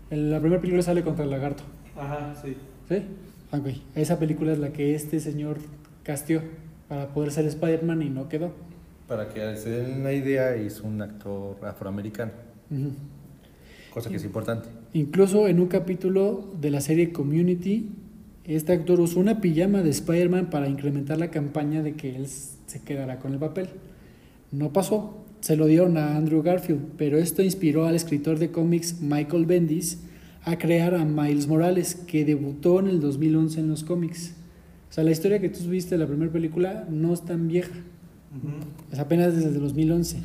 [0.10, 1.63] En la primera película sale contra el lagarto.
[1.95, 2.56] Ajá, sí.
[2.89, 2.95] ¿Sí?
[3.51, 3.67] Ah, Ok.
[3.95, 5.58] Esa película es la que este señor
[6.03, 6.41] castió
[6.89, 8.51] para poder ser Spider-Man y no quedó.
[9.08, 12.32] Para que se den una idea, es un actor afroamericano,
[12.69, 12.91] Ujú.
[13.93, 14.67] cosa que es importante.
[14.93, 17.89] Incluso en un capítulo de la serie Community,
[18.43, 22.82] este actor usó una pijama de Spider-Man para incrementar la campaña de que él se
[22.84, 23.67] quedará con el papel.
[24.51, 29.01] No pasó, se lo dieron a Andrew Garfield, pero esto inspiró al escritor de cómics
[29.01, 29.99] Michael Bendis
[30.43, 34.33] a crear a Miles Morales, que debutó en el 2011 en los cómics.
[34.89, 37.73] O sea, la historia que tú viste de la primera película no es tan vieja.
[38.91, 40.17] Es apenas desde el 2011.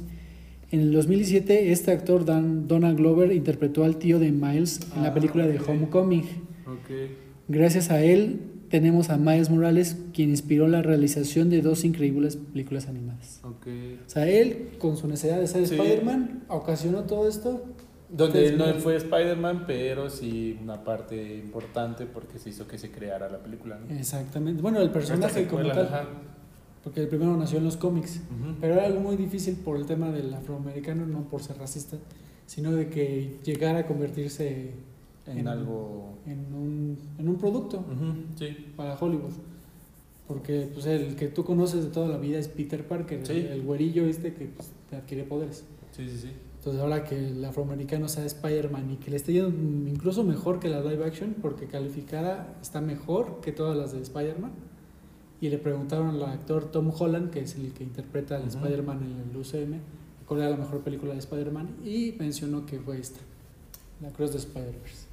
[0.70, 5.08] En el 2017, este actor Dan, Donald Glover interpretó al tío de Miles en la
[5.08, 5.58] Ah, película de.
[5.58, 6.22] Homecoming.
[7.48, 8.40] Gracias a él
[8.72, 13.40] tenemos a Miles Morales, quien inspiró la realización de dos increíbles películas animadas.
[13.44, 13.66] Ok.
[14.06, 15.74] O sea, él, con su necesidad de ser Sí.
[15.74, 17.66] Spider-Man, ocasionó todo esto
[18.08, 22.90] Donde él no fue Spider-Man, pero sí una parte importante porque se hizo que se
[22.90, 23.78] creara la película.
[23.78, 23.94] ¿no?
[23.94, 24.62] Exactamente.
[24.62, 26.08] Bueno, el personaje como tal, ajá.
[26.82, 28.20] porque el primero nació en los cómics,
[28.58, 31.98] pero era algo muy difícil por el tema del afroamericano, no por ser racista,
[32.46, 34.72] sino de que llegara a convertirse
[35.26, 36.14] en, en- algo.
[36.26, 37.84] en un, en un producto
[38.38, 38.72] Sí.
[38.76, 39.32] para Hollywood.
[40.28, 43.32] Porque pues, el que tú conoces de toda la vida es Peter Parker, Sí.
[43.32, 45.64] el, el güerillo este que pues, te adquiere poderes.
[45.92, 46.30] Sí, sí, sí.
[46.58, 49.50] Entonces ahora que el afroamericano sea Spider-Man y que le esté yendo
[49.90, 54.52] incluso mejor que la live action, porque calificada está mejor que todas las de Spider-Man.
[55.40, 58.58] Y le preguntaron al actor Tom Holland, que es el que interpreta al Ujú.
[58.58, 59.80] Spider-Man en el UCM,
[60.26, 63.18] cuál era la mejor película de Spider-Man, y mencionó que fue esta,
[64.00, 65.08] La Cruz de Spider-Verse.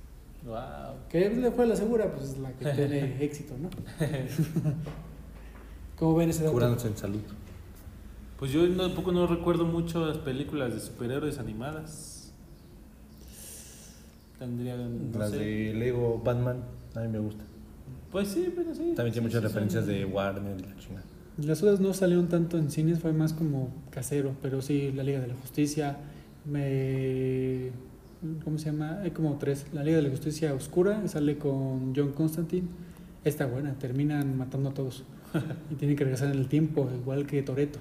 [0.46, 0.96] Wow.
[1.10, 3.70] Que le fue la segura, pues la que tiene éxito, ¿no?
[5.98, 6.54] ¿Cómo ven ese dato?
[6.54, 7.20] Curándose en salud.
[8.38, 12.32] Pues yo no- tampoco no recuerdo mucho las películas de superhéroes animadas.
[14.40, 14.78] Tendría.
[14.78, 15.38] no Las sé.
[15.38, 16.64] de Lego Batman,
[16.96, 17.44] a mí me gusta.
[18.12, 18.94] Pues sí, pero sí.
[18.96, 21.06] También Sí, tiene muchas sí, referencias son- de Warner y la chingada.
[21.38, 25.20] Las otras no salieron tanto en cines, fue más como casero, pero sí, la Liga
[25.22, 25.98] de la Justicia,
[26.46, 27.72] me...
[28.44, 29.00] ¿Cómo se llama?
[29.02, 29.66] Hay como tres.
[29.74, 32.68] La Liga de la Justicia Oscura, sale con John Constantine.
[33.24, 35.04] Está buena, terminan matando a todos.
[35.72, 37.80] Y tienen que regresar en el tiempo, igual que Toreto.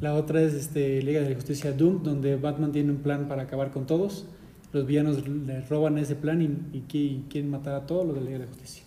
[0.00, 3.42] La otra es este, Liga de la Justicia Doom, donde Batman tiene un plan para
[3.42, 4.26] acabar con todos.
[4.72, 6.46] Los villanos le roban ese plan y,
[6.76, 8.84] y qui- quieren matar a todos los de la Liga de la Justicia.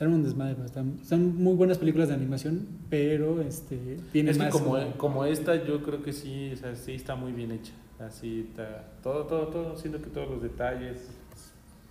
[0.00, 0.54] Arma un desmadre.
[0.54, 4.52] pero Están, son muy buenas películas de animación, pero este, tiene Es que más.
[4.52, 7.72] como, como esta, yo creo que sí, o sea, sí está muy bien hecha.
[8.00, 8.84] Así está.
[9.02, 9.76] Todo, todo, todo.
[9.76, 11.08] Siento que todos los detalles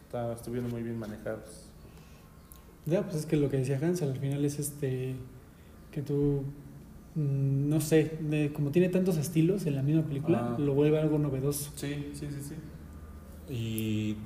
[0.05, 1.65] está- estuvieron muy bien manejados.
[2.85, 5.15] Ya, pues es que lo que decía Hans al final es este
[5.91, 6.43] que tú
[7.15, 10.59] mm, no sé, de- como tiene tantos estilos en la misma película, Ah.
[10.59, 11.71] lo vuelve algo novedoso.
[11.75, 12.55] Sí, sí, sí, sí.
[13.49, 14.17] Y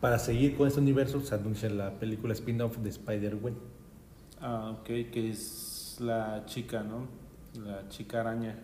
[0.00, 3.54] para seguir con este universo, se anuncia la película spin-off de Spider-Gwen.
[4.40, 7.08] Ah, ok, que es la chica, ¿no?
[7.64, 8.56] La chica araña.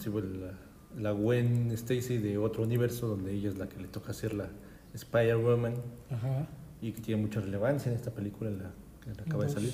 [0.00, 0.52] Sí, bueno, la,
[0.98, 4.48] la Gwen Stacy de otro universo, donde ella es la que le toca ser la
[4.94, 5.74] Spider-Woman
[6.10, 6.46] Ajá.
[6.80, 8.70] y que tiene mucha relevancia en esta película la
[9.14, 9.72] que acaba de salir.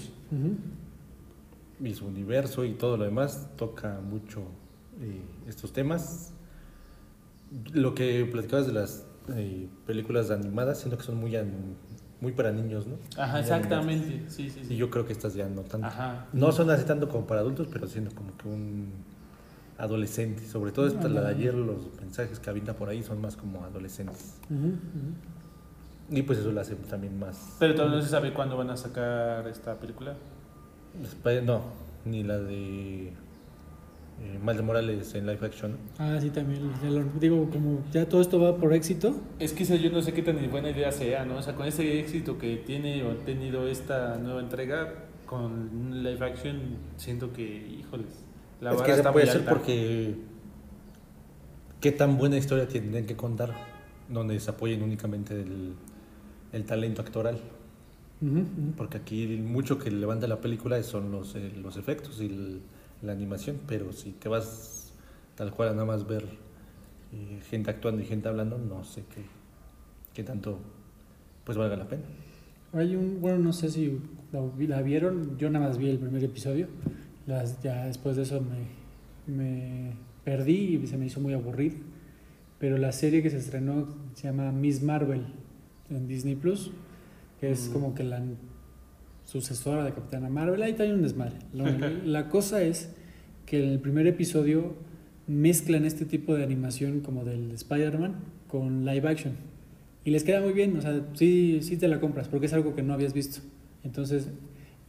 [1.83, 4.43] Y su universo y todo lo demás toca mucho
[5.01, 6.33] eh, estos temas.
[7.73, 11.37] Lo que platicabas de las eh, películas animadas, siento que son muy,
[12.21, 12.97] muy para niños, ¿no?
[13.17, 14.25] Ajá, Muy exactamente.
[14.29, 14.75] Sí, sí, sí.
[14.75, 15.87] Y yo creo que estas ya no tanto.
[15.87, 16.27] Ajá.
[16.33, 18.89] No son así tanto como para adultos, pero siendo como que un
[19.81, 20.47] adolescente.
[20.47, 23.65] Sobre todo esta, la de ayer, los mensajes que avienta por ahí son más como
[23.65, 24.37] adolescentes.
[26.11, 27.57] Y pues eso lo hace también más...
[27.59, 30.15] Pero todavía no se sabe cuándo van a sacar esta película.
[31.45, 31.61] No,
[32.05, 35.77] ni la de eh, Miles Morales en live action.
[35.99, 36.71] Ah, sí, también.
[36.83, 39.15] ya lo- digo, como ya todo esto va por éxito.
[39.39, 41.37] Es que yo no sé qué tan buena idea sea, ¿no?
[41.37, 44.93] O sea, con ese éxito que tiene o ha tenido esta nueva entrega
[45.27, 46.59] con live action,
[46.97, 48.25] siento que, híjoles,
[48.61, 49.51] la es que se puede hacer alta.
[49.55, 50.15] porque
[51.81, 53.55] qué tan buena historia tienen que contar
[54.09, 55.75] donde se apoyen únicamente el,
[56.53, 57.39] el talento actoral.
[58.21, 58.47] Ujú, ujú.
[58.77, 62.61] Porque aquí mucho que levanta la película son los, eh, los efectos y el-
[63.03, 64.93] la animación, pero si te vas
[65.37, 66.25] tal cual a nada más ver
[67.13, 69.23] eh, gente actuando y gente hablando, no sé qué,
[70.13, 70.59] qué tanto
[71.45, 72.03] pues valga la pena.
[72.75, 73.99] Hay un, bueno, no sé si
[74.33, 76.69] la, la vieron, yo nada más vi el primer episodio,
[77.27, 79.93] las, ya después de eso me, me
[80.25, 81.77] perdí y se me hizo muy aburrido,
[82.59, 85.23] pero la serie que se estrenó se llama Miss Marvel
[85.91, 86.73] en Disney Plus,
[87.41, 87.73] que es Mm.
[87.73, 88.23] como que la
[89.25, 91.37] sucesora de Capitana Marvel, ahí también un desmadre.
[91.53, 91.65] La,
[92.05, 92.91] la cosa es
[93.47, 94.75] que en el primer episodio
[95.27, 98.15] mezclan este tipo de animación como del Spider-Man
[98.49, 99.35] con live action.
[100.05, 102.75] Y les queda muy bien, o sea, sí, sí te la compras, porque es algo
[102.75, 103.41] que no habías visto.
[103.85, 104.29] Entonces,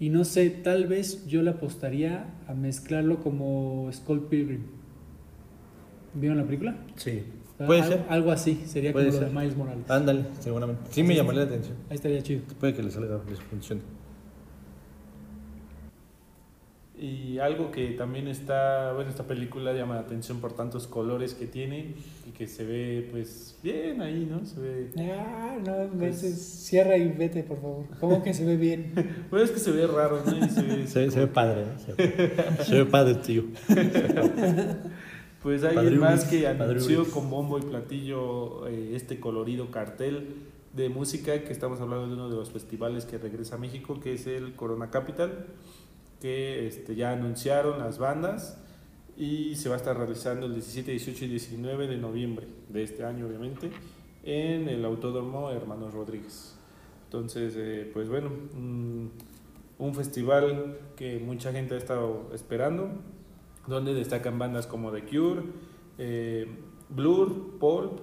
[0.02, 4.62] y no sé, tal vez yo le apostaría a mezclarlo como Skull Pilgrim.
[6.16, 6.76] ¿Vieron la película?
[6.96, 8.06] Sí, O sea, puede ser.
[8.10, 9.92] Algo así, sería Puede como lo de Miles Morales.
[9.92, 10.82] Ándale, seguramente.
[10.90, 11.78] Sí me llamaría la atención.
[11.88, 12.42] Ahí estaría chido.
[12.60, 13.84] Puede que les salga, les funcione.
[17.02, 21.48] Y algo que también está, bueno, esta película llama la atención por tantos colores que
[21.48, 21.96] tiene
[22.28, 24.46] y que se ve pues bien ahí, ¿no?
[24.46, 24.92] Se ve...
[25.18, 27.86] Ah, no, Pues- veces, cierra y vete, por favor.
[28.00, 28.94] ¿Cómo que se ve bien?
[29.32, 30.46] Bueno, es que se ve raro, ¿no?
[30.46, 31.80] Y se ve, Se, se ve padre, ¿no?
[31.80, 32.32] Se ve,
[32.64, 33.46] se ve padre, tío.
[35.42, 40.36] Pues alguien más que anunció con bombo y platillo eh, este colorido cartel
[40.74, 44.14] de música que estamos hablando de uno de los festivales que regresa a México, que
[44.14, 45.48] es el Corona Capital,
[46.22, 48.58] que este, ya anunciaron las bandas
[49.18, 53.04] y se va a estar realizando el 17, 18 y 19 de noviembre de este
[53.04, 53.70] año, obviamente,
[54.24, 56.56] en el Autódromo Hermanos Rodríguez.
[57.06, 59.12] Entonces, eh, pues bueno, un,
[59.80, 62.90] un festival que mucha gente ha estado esperando,
[63.68, 65.42] donde destacan bandas como The Cure,
[65.98, 66.48] eh,
[66.90, 68.00] Blur, Pulp,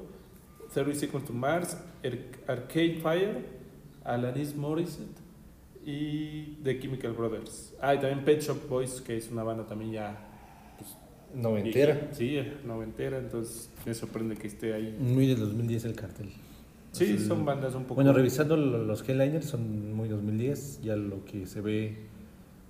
[0.74, 3.44] 30 Seconds to Mars, Ar- Arcade Fire,
[4.04, 5.27] Alanis Morissette
[5.84, 7.74] y The Chemical Brothers.
[7.80, 10.24] Ah, y también Pet Shop Boys, que es una banda también ya
[11.34, 11.94] Noventera.
[11.94, 12.14] viejita.
[12.14, 14.96] Sí, noventera, entonces me sorprende que esté ahí.
[14.98, 16.30] Muy del 2010 el cartel.
[16.92, 17.96] Sí, Así- son bandas un poco...
[17.96, 21.96] Bueno, revisando lo- los headliners son muy 2010, ya lo que se ve,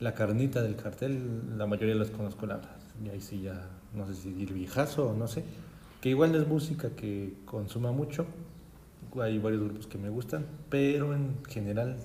[0.00, 2.76] la carnita del cartel, la mayoría los conozco la verdad.
[3.04, 5.44] Y ahí sí ya, no sé si el viejazo o no sé,
[6.00, 8.26] que igual no es música que consuma mucho,
[9.20, 11.96] hay varios grupos que me gustan, pero en general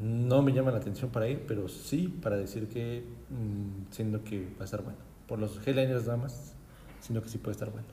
[0.00, 4.46] no me llama la atención para ir, pero sí para decir que mm, siento que
[4.56, 4.98] va a estar bueno.
[5.26, 6.54] Por los headliners nada más,
[7.00, 7.86] siento que sí puede estar bueno.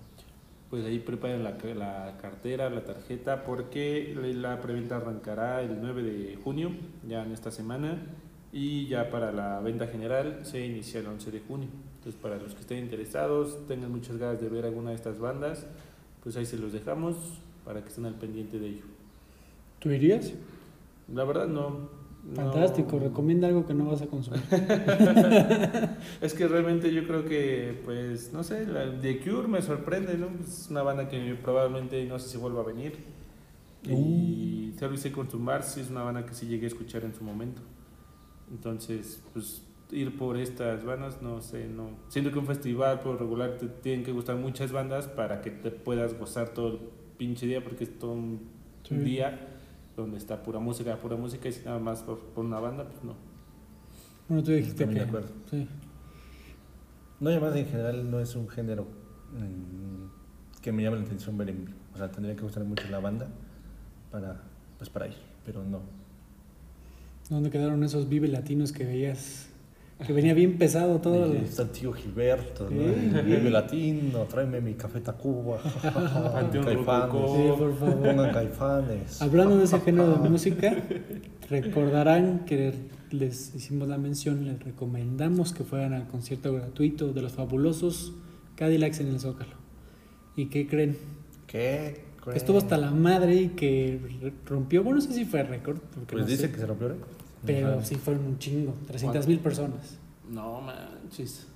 [0.70, 6.36] Pues ahí preparen la, la cartera, la tarjeta, porque la preventa arrancará el 9 de
[6.44, 6.72] junio,
[7.08, 7.98] ya en esta semana,
[8.54, 11.70] y ya para la venta general se inicia el 11 de junio.
[11.98, 15.66] Entonces, para los que estén interesados, tengan muchas ganas de ver alguna de estas bandas,
[16.24, 17.16] pues ahí se los dejamos
[17.66, 18.84] para que estén al pendiente de ello.
[19.80, 20.34] ¿Tú irías?
[21.14, 21.90] La verdad, no.
[22.24, 24.42] no- Fantástico, recomienda algo que no vas a consumir.
[26.22, 30.28] Es que realmente yo creo que, pues, no sé, la The Cure me sorprende, ¿no?
[30.44, 32.94] Es una banda que probablemente no sé si vuelva a venir.
[33.84, 37.24] Y Service to Mars sí es una banda que sí llegué a escuchar en su
[37.24, 37.62] momento.
[38.52, 41.92] Entonces, pues, ir por estas bandas, no sé, no.
[42.10, 45.72] Siento que un festival por regular te tienen que gustar muchas bandas para que te
[45.72, 46.80] puedas gozar todo el
[47.18, 48.42] pinche día, porque es todo un,
[48.84, 48.96] Sí.
[48.96, 49.48] un día
[50.02, 53.04] donde está pura música, pura música, y si nada más por, por una banda, pues
[53.04, 53.16] no.
[54.28, 55.12] Bueno, tú dijiste También que...
[55.12, 55.36] de acuerdo.
[55.50, 55.68] Sí.
[57.20, 61.38] No, y además en general no es un género mm, que me llame la atención
[61.38, 61.78] ver en vivo.
[61.94, 63.28] O sea, tendría que gustar mucho la banda
[64.12, 64.42] para,
[64.78, 65.82] pues para ir, pero no.
[67.30, 69.49] ¿Dónde quedaron esos vive latinos que veías?
[70.06, 71.28] Que venía bien pesado todo.
[71.34, 72.70] Y el- está el tío Gilberto, ¿no?
[72.70, 73.22] Sí.
[73.26, 75.60] Vive latino, tráeme mi café Tacuba.
[76.64, 77.32] Caifanes.
[77.36, 77.96] Sí, por favor.
[78.02, 79.22] Pongan caifanes.
[79.22, 80.76] Hablando de ese género de música,
[81.50, 82.74] recordarán que
[83.12, 88.14] les hicimos la mención, les recomendamos que fueran al concierto gratuito de los fabulosos
[88.56, 89.56] Cadillacs en el Zócalo.
[90.36, 90.98] ¿Y qué creen?
[91.48, 92.08] ¿Qué?
[92.24, 94.00] Que estuvo hasta la madre y que
[94.46, 96.90] rompió, bueno, no sé si fue récord, porque Pues no dice sé, que se rompió
[96.90, 97.08] récord.
[97.46, 97.86] Pero Ajá.
[97.86, 99.98] sí fueron un chingo, 300 mil personas.
[100.30, 101.48] No manches.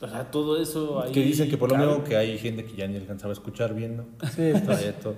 [0.00, 1.12] O sea, todo eso ahí.
[1.12, 1.86] Que dicen que por lo cabe.
[1.88, 4.04] menos que hay gente que ya ni alcanzaba a escuchar bien, ¿no?
[4.30, 4.52] Sí,
[5.02, 5.16] todo.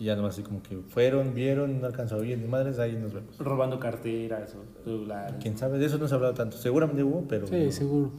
[0.00, 2.92] Y ya nomás así como que fueron, vieron, no alcanzó a oír ni madres, ahí
[2.96, 3.36] nos vemos.
[3.38, 5.34] Robando carteras o celulares.
[5.40, 6.56] Quién sabe, de eso no se ha hablado tanto.
[6.56, 7.46] Seguramente hubo, pero.
[7.46, 7.72] sí, no.
[7.72, 8.10] seguro.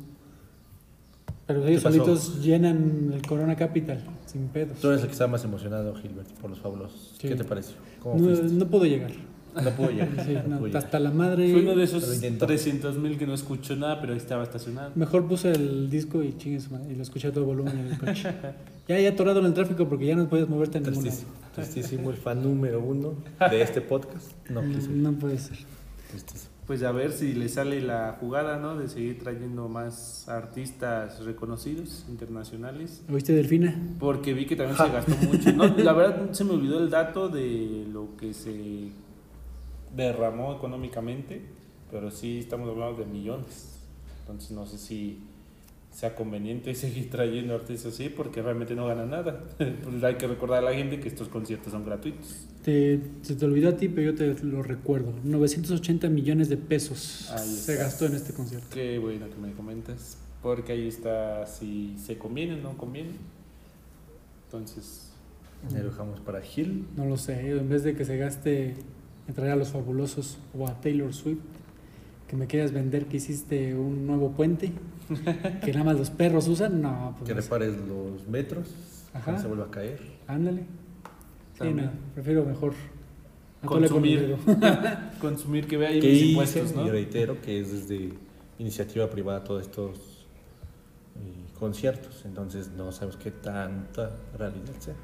[1.47, 1.95] Pero ellos pasó?
[1.97, 4.77] solitos llenan el Corona Capital, sin pedos.
[4.79, 7.15] Tú eres el que está más emocionado, Gilbert, por los fabulosos.
[7.19, 7.27] Sí.
[7.27, 7.75] ¿Qué te pareció?
[8.03, 8.55] ¿Cómo No, fuiste?
[8.55, 9.11] no puedo llegar.
[9.55, 10.09] No pudo llegar.
[10.25, 10.83] Sí, no no, pudo llegar.
[10.83, 11.51] hasta la madre.
[11.51, 12.45] Fue uno de esos intentó.
[12.47, 14.91] 300 mil que no escuchó nada, pero ahí estaba estacionado.
[14.95, 17.87] Mejor puse el disco y chingue su madre, y lo escuché a todo volumen en
[17.87, 18.33] el coche.
[18.87, 21.17] ya, ya atorado en el tráfico porque ya no puedes moverte en ningún lado.
[21.55, 23.13] Tristísimo, el fan número uno
[23.49, 24.31] de este podcast.
[24.49, 25.57] No, No, puede ser.
[26.11, 26.49] Tristísimo.
[26.67, 28.77] Pues a ver si le sale la jugada, ¿no?
[28.77, 33.01] De seguir trayendo más artistas reconocidos, internacionales.
[33.11, 33.75] ¿Oíste, Delfina?
[33.99, 35.51] Porque vi que también se gastó mucho.
[35.53, 38.89] No, la verdad se me olvidó el dato de lo que se
[39.95, 41.41] derramó económicamente,
[41.91, 43.79] pero sí estamos hablando de millones.
[44.21, 45.21] Entonces no sé si
[45.91, 49.43] sea conveniente seguir trayendo artistas así porque realmente no ganan nada.
[49.57, 52.45] Pues hay que recordar a la gente que estos conciertos son gratuitos.
[52.63, 55.13] Te, se te olvidó a ti, pero yo te lo recuerdo.
[55.23, 58.67] 980 millones de pesos se gastó en este concierto.
[58.71, 63.11] Qué bueno que me comentas, porque ahí está si se conviene o no conviene.
[64.45, 65.11] Entonces,
[65.71, 66.87] lo dejamos para Gil.
[66.95, 68.75] No lo sé, en vez de que se gaste
[69.29, 71.37] en traer a los fabulosos o a Taylor Swift,
[72.27, 74.71] que me quieras vender que hiciste un nuevo puente,
[75.63, 77.47] que nada más los perros usan, no, pues Que no sé.
[77.47, 78.73] repares los metros.
[79.13, 79.23] Ajá.
[79.25, 79.99] Cuando se vuelva a caer.
[80.27, 80.63] ándale.
[81.61, 82.73] Sí, no, prefiero mejor
[83.65, 84.35] consumir,
[85.21, 86.87] consumir que vea ahí Que mis impuestos, ¿no?
[86.87, 88.13] y reitero que es desde
[88.57, 90.25] iniciativa privada todos estos
[91.17, 92.23] eh, conciertos.
[92.25, 94.95] Entonces no sabemos qué tanta realidad sea.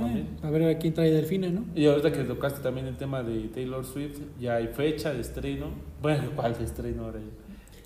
[0.00, 1.64] Eh, a ver a quién trae Delfina, ¿no?
[1.74, 5.66] Y ahorita que tocaste también el tema de Taylor Swift, ya hay fecha de estreno.
[6.00, 7.20] Bueno, ¿cuál de estreno ahora?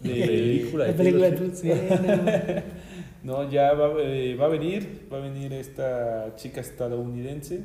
[0.00, 0.86] De, Película.
[0.88, 2.62] La película de
[3.22, 3.48] no.
[3.50, 7.62] Ya va, eh, va a venir, va a venir esta chica estadounidense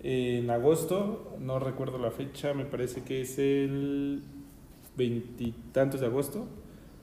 [0.00, 4.22] en agosto, no recuerdo la fecha, me parece que es el
[4.96, 6.46] veintitantos de agosto,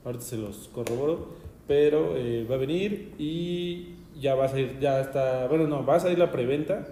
[0.05, 1.35] ahorita se los corroboro,
[1.67, 5.95] pero eh, va a venir y ya va a salir, ya está, bueno, no, va
[5.95, 6.87] a salir la preventa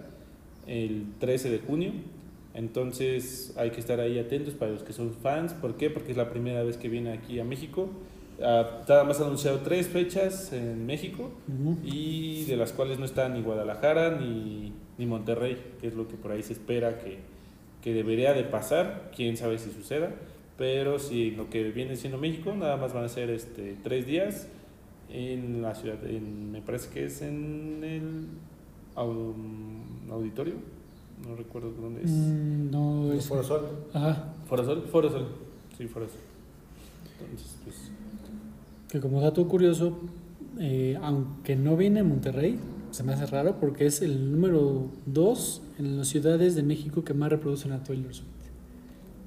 [0.68, 1.92] el 13 de junio.
[2.54, 5.54] Entonces hay que estar ahí atentos para los que son fans.
[5.54, 5.90] ¿Por qué?
[5.90, 7.90] Porque es la primera vez que viene aquí a México.
[8.42, 11.32] Ah, nada más anunciado tres fechas en México
[11.84, 16.16] y de las cuales no está ni Guadalajara ni, ni Monterrey, que es lo que
[16.16, 17.20] por ahí se espera que,
[17.82, 20.16] que debería de pasar, quién sabe si suceda,
[20.58, 24.48] pero si lo que viene siendo México, nada más van a ser este, tres días
[25.14, 28.26] en la ciudad, en- me parece que es en el
[28.96, 29.34] au-
[30.12, 30.56] auditorio,
[31.28, 32.12] no recuerdo dónde es.
[32.12, 33.28] Mm, no, es.
[33.28, 33.62] Foro Sol.
[33.94, 34.34] Ajá.
[34.48, 35.28] Foro Sol, Foro Sol,
[35.78, 36.18] sí, Foro Sol.
[37.22, 37.76] Entonces, pues,
[38.90, 39.98] Que como dato curioso,
[40.60, 42.60] eh, aunque no viene a Monterrey,
[42.92, 47.14] se me hace raro porque es el número 2 en las ciudades de México que
[47.16, 48.28] más reproducen a Taylor Swift.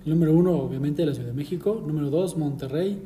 [0.05, 1.82] El número 1, obviamente, la Ciudad de México.
[1.84, 3.03] Número 2, Monterrey.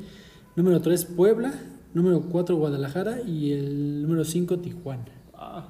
[0.55, 1.55] Número 3, Puebla.
[1.95, 3.21] Número 4, Guadalajara.
[3.27, 5.05] Y el número 5, Tijuana.
[5.35, 5.69] Ah,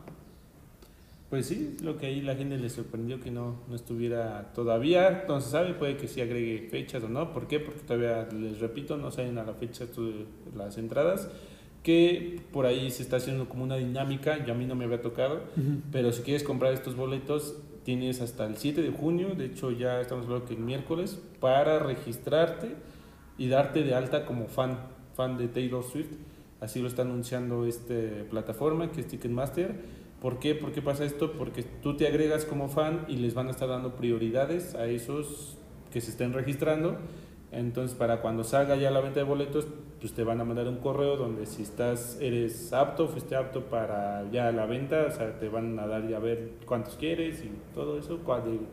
[1.30, 5.40] pues sí, lo que ahí la gente le sorprendió que no, no estuviera todavía, no
[5.40, 7.60] se sabe, puede que sí agregue fechas o no, ¿por qué?
[7.60, 9.86] Porque todavía, les repito, no salen a la fecha
[10.56, 11.30] las entradas,
[11.84, 15.02] que por ahí se está haciendo como una dinámica, yo a mí no me había
[15.02, 15.82] tocado, Ujú.
[15.92, 17.54] pero si quieres comprar estos boletos,
[17.84, 21.78] tienes hasta el 7 de junio, de hecho ya estamos hablando que el miércoles, para
[21.78, 22.74] registrarte
[23.38, 24.80] y darte de alta como fan,
[25.20, 26.12] fan de Taylor Swift.
[26.60, 27.94] Así lo está anunciando esta
[28.30, 29.74] plataforma que es Ticketmaster.
[30.22, 30.54] ¿Por qué?
[30.54, 31.32] ¿Por qué pasa esto?
[31.32, 35.58] Porque tú te agregas como fan y les van a estar dando prioridades a esos
[35.92, 36.96] que se estén registrando.
[37.52, 39.66] Entonces, para cuando salga ya la venta de boletos,
[40.00, 44.24] pues te van a mandar un correo donde si estás, eres apto, fuiste apto para
[44.30, 47.50] ya la venta, o sea, te van a dar ya a ver cuántos quieres y
[47.74, 48.20] todo eso,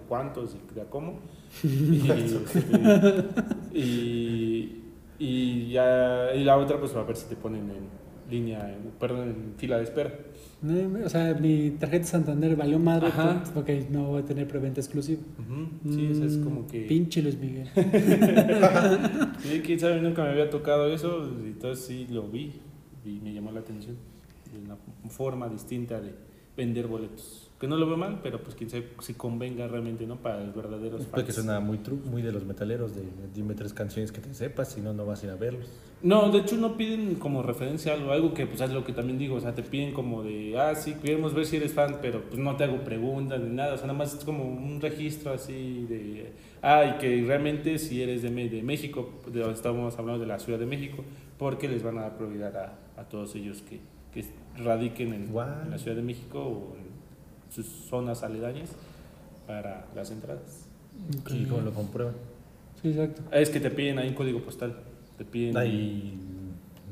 [0.08, 1.20] cuántos y de cómo.
[3.74, 4.87] Y, y,
[5.20, 9.30] y ya, y la otra, pues a ver si te ponen en línea, en- perdón,
[9.30, 10.14] en fila de espera.
[10.62, 13.38] No, O sea, mi tarjeta Santander valió madre Ajá.
[13.40, 15.22] pues, porque no voy a tener preventa exclusiva.
[15.88, 16.82] Sí, eso es como Mm, que...
[16.82, 17.68] Pinche Luis Miguel.
[19.40, 22.54] Sí, quién sabe, nunca me había tocado eso, y entonces sí lo vi
[23.06, 23.96] y me llamó la atención.
[24.52, 24.78] De una
[25.10, 26.14] forma distinta de
[26.56, 27.47] vender boletos.
[27.60, 30.18] Que no lo veo mal, pero pues quién sabe si convenga realmente, ¿no?
[30.18, 31.44] Para los verdaderos Puede que fans.
[31.46, 33.02] suena muy, tru- muy de los metaleros, de
[33.34, 35.66] dime tres canciones que te sepas, si no, no vas a ir a verlos.
[36.04, 39.18] No, de hecho no piden como referencia algo, algo que pues es lo que también
[39.18, 42.22] digo, o sea, te piden como de, ah, sí, queremos ver si eres fan, pero
[42.22, 45.34] pues no te hago preguntas ni nada, o sea, nada más es como un registro
[45.34, 50.22] así de, ah, y que realmente si eres de, de México, de donde estábamos hablando
[50.22, 51.04] de la Ciudad de México,
[51.40, 53.80] porque les van a dar prioridad a, a todos ellos que,
[54.14, 54.24] que
[54.64, 56.87] radiquen en, en la Ciudad de México o en
[57.50, 58.70] sus zonas aledañas
[59.46, 60.68] para las entradas.
[61.22, 61.32] Ok.
[61.32, 62.16] ¿Y cómo lo comprueban?
[62.82, 63.22] Sí, exacto.
[63.32, 64.76] Es que te piden ahí un código postal,
[65.18, 65.58] te piden...
[65.58, 66.20] Ahí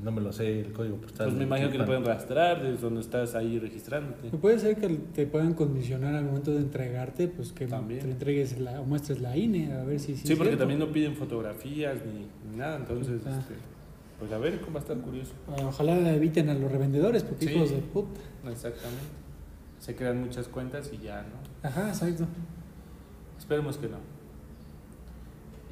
[0.03, 1.27] no me lo sé, el código postal.
[1.27, 4.27] Pues me imagino que lo pueden rastrear desde donde estás ahí registrándote.
[4.27, 8.01] Y Puede ser que te puedan condicionar al momento de entregarte, pues que También.
[8.01, 10.57] te entregues la, o muestres la INE, a ver si Sí, es porque cierto.
[10.59, 13.37] también no piden fotografías ni, ni nada, entonces, Ah.
[13.39, 13.55] este,
[14.19, 15.31] pues a ver cómo va a estar curioso.
[15.47, 17.53] Ah, Ojalá eviten a los revendedores, porque Sí.
[17.53, 18.19] hijos de puta.
[18.49, 19.03] Exactamente.
[19.79, 21.67] Se crean muchas cuentas y ya, ¿no?
[21.67, 22.25] Ajá, exacto.
[23.37, 23.97] Esperemos que no.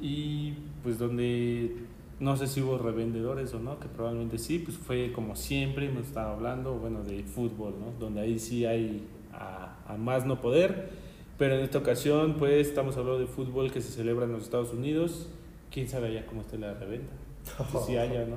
[0.00, 0.52] Y
[0.82, 1.74] pues donde
[2.20, 6.06] no sé si hubo revendedores o no, que probablemente sí, pues fue como siempre, hemos
[6.06, 7.92] estado hablando, bueno, de fútbol, ¿no?
[7.98, 10.90] Donde ahí sí hay a, a más no poder,
[11.38, 14.72] pero en esta ocasión pues estamos hablando de fútbol que se celebra en los Estados
[14.72, 15.28] Unidos,
[15.70, 17.12] quién sabe allá cómo está la reventa,
[17.86, 18.36] si haya, ¿no?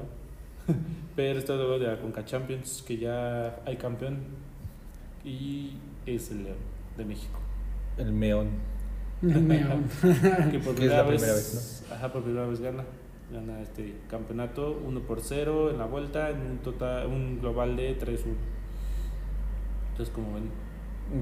[1.16, 4.18] pero estamos hablando de la Conca Champions, que ya hay campeón
[5.28, 6.58] y es el León
[6.98, 7.40] de México.
[7.98, 8.50] El meón.
[9.22, 9.86] Meón.
[10.52, 12.84] que por primera, vez, primera vez, ajá, por primera vez gana
[13.32, 18.00] gana este campeonato 1 por 0 en la vuelta en un total un global de
[18.00, 18.36] 3-1
[19.98, 20.50] entonces como ven.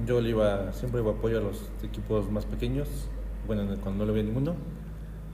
[0.06, 2.90] Yo le iba, siempre iba apoyo a los equipos más pequeños,
[3.48, 4.56] bueno, cuando no le veía ninguno,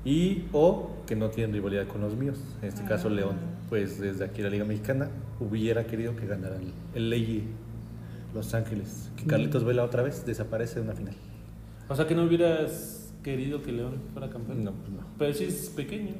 [0.06, 3.38] y o que no tienen rivalidad con los míos, en este caso León,
[3.70, 5.10] pues desde aquí la Liga Mexicana
[5.40, 7.48] hubiera querido que ganara el, el Ley
[8.34, 11.16] Los Ángeles, que Carlitos Vela otra vez desaparece de una final.
[11.90, 15.06] o sea que no hubieras querido que León fuera campeón No, pues no.
[15.20, 16.14] pero sí es pequeño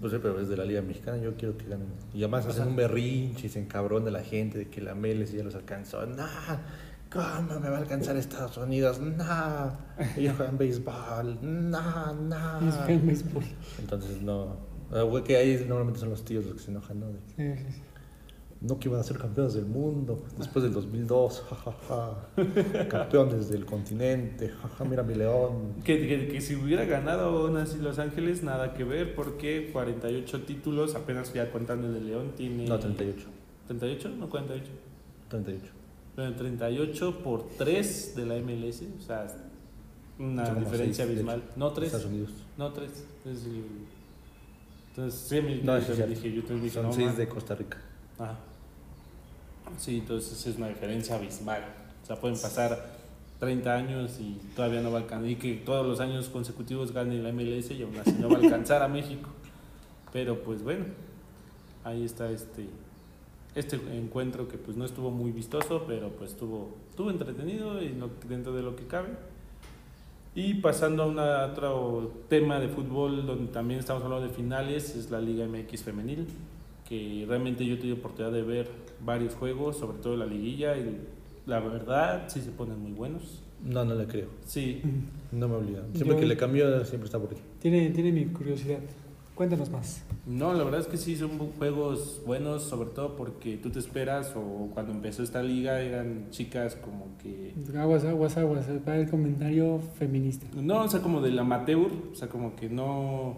[0.00, 1.86] Pues sí, pero desde la Liga Mexicana yo quiero que ganen.
[2.14, 5.44] Y además hacen un berrinche y se encabrona la gente de que la Meles ya
[5.44, 6.04] los alcanzó.
[6.06, 6.26] No,
[7.12, 8.98] ¿cómo me va a alcanzar Estados Unidos?
[9.00, 9.72] No,
[10.16, 11.38] ellos juegan béisbol.
[11.42, 12.70] No, no.
[12.88, 13.24] Es.
[13.78, 14.56] Entonces no.
[15.24, 17.06] que ahí normalmente son los tíos los que se enojan, ¿no?
[17.06, 17.82] De, Sí, sí, sí.
[18.62, 21.44] No que iban a ser campeones del mundo después del 2002.
[21.50, 22.88] Ja, ja, ja.
[22.88, 24.48] Campeones del continente.
[24.50, 25.74] Ja, ja, mira mi león.
[25.84, 30.42] que, que, que si hubiera ganado aún así Los Ángeles nada que ver porque 48
[30.42, 33.26] títulos apenas ya contando el de León tiene No, 38.
[33.68, 34.16] ¿38?
[34.16, 34.70] No, 48.
[35.28, 35.64] 38.
[36.14, 39.26] Pero 38 por 3 de la MLS, o sea,
[40.18, 41.42] una como diferencia seis, de abismal.
[41.56, 42.30] No 3, Estados Unidos.
[42.58, 42.90] no 3.
[44.90, 46.06] Entonces, sí, No, yo yo te
[46.54, 47.16] dije, Son no, 6 man.
[47.16, 47.78] de Costa Rica.
[48.18, 48.38] Ajá.
[49.78, 51.62] Sí, entonces es una diferencia abismal.
[52.02, 52.92] O sea, pueden pasar
[53.40, 55.28] 30 años y todavía no va a alcanzar.
[55.30, 58.40] Y que todos los años consecutivos gane la MLS y aún así no va a
[58.40, 59.28] alcanzar a México.
[60.12, 60.84] Pero pues bueno,
[61.84, 62.66] ahí está este,
[63.54, 67.94] este encuentro que pues no estuvo muy vistoso, pero pues estuvo, estuvo entretenido y
[68.28, 69.08] dentro de lo que cabe.
[70.34, 75.10] Y pasando a una- otro tema de fútbol donde también estamos hablando de finales, es
[75.10, 76.26] la Liga MX femenil,
[76.88, 78.68] que realmente yo tuve oportunidad de ver
[79.04, 80.98] varios juegos, sobre todo la liguilla, y
[81.46, 83.42] la verdad sí se ponen muy buenos.
[83.64, 84.26] No, no le creo.
[84.44, 84.82] Sí,
[85.30, 85.82] No me olvido.
[85.94, 87.38] Siempre Yo- que le cambio, siempre está por ahí.
[87.60, 88.78] Tiene, tiene mi curiosidad.
[89.34, 90.04] Cuéntanos más.
[90.26, 94.34] no, la verdad es que sí son juegos buenos, sobre todo porque tú te esperas,
[94.36, 98.66] o cuando empezó esta liga eran chicas como que Aguas, aguas, aguas.
[98.86, 100.46] Va el comentario feminista.
[100.54, 103.36] No, o sea, como del amateur, o sea, como que no,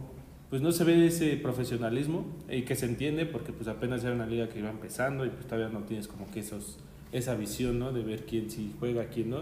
[0.54, 4.24] pues no se ve ese profesionalismo y que se entiende porque pues apenas era una
[4.24, 6.78] liga que iba empezando y pues todavía no tienes como que esos,
[7.10, 7.90] esa visión, ¿no?
[7.92, 9.38] De ver quién sí juega, quién no.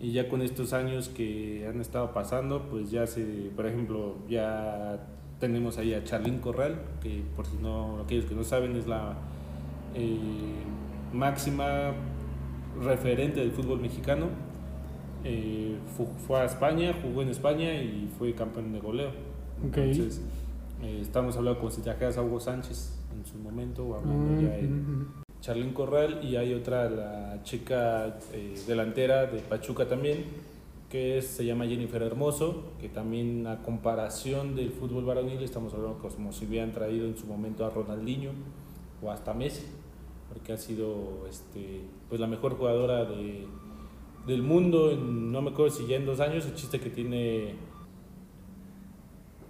[0.00, 3.22] Y ya con estos años que han estado pasando, pues ya se,
[3.54, 5.06] por ejemplo, ya
[5.40, 9.18] tenemos ahí a Charlín Corral, que por si no, aquellos que no saben, es la
[9.94, 10.16] eh,
[11.12, 11.92] máxima
[12.82, 14.28] referente del fútbol mexicano.
[15.22, 19.10] Eh, fu- fue a España, jugó en España y fue campeón de goleo.
[19.90, 20.20] Entonces,
[20.82, 25.00] eh, estamos hablando trajeras a Hugo Sánchez en su momento, o hablando ya en, Mm,
[25.00, 25.06] mm,
[25.40, 30.24] Charlín Corral y hay otra, la chica eh, delantera de Pachuca también,
[30.90, 35.98] que es- se llama Jennifer Hermoso, que también a comparación del fútbol varonil estamos hablando
[35.98, 38.30] como si hubieran traído en su momento a Ronaldinho
[39.02, 39.64] o hasta Messi,
[40.28, 43.46] porque ha sido este, pues la mejor jugadora de,
[44.26, 47.54] del mundo, en- no me acuerdo si ya en dos años, el chiste que tiene...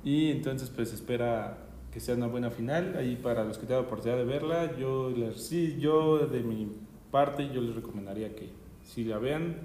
[0.05, 1.59] Y entonces pues espera
[1.93, 2.95] que sea una buena final.
[2.97, 6.69] Ahí para los que tengan oportunidad de verla, yo les, sí, yo de mi
[7.11, 8.51] parte yo les recomendaría que
[8.83, 9.57] si la vean.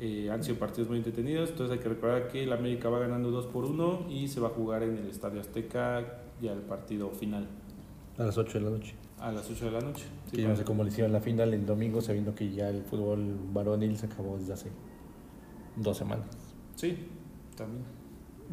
[0.00, 3.32] Eh, han sido partidos muy entretenidos, entonces hay que recordar que el América va ganando
[3.32, 7.10] 2 por 1 y se va a jugar en el Estadio Azteca ya el partido
[7.10, 7.48] final
[8.16, 8.94] A las 8 de la noche.
[9.18, 10.04] a las 8 de la noche.
[10.26, 12.68] Sí, Que yo no sé cómo le hicieron la final el domingo, sabiendo que ya
[12.68, 14.70] el fútbol varonil se acabó desde hace
[15.74, 16.28] dos semanas.
[16.76, 16.96] Sí,
[17.56, 17.82] también.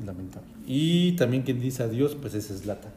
[0.04, 0.50] Lamentable.
[0.66, 2.91] Y también quien dice adiós, pues es Zlatan.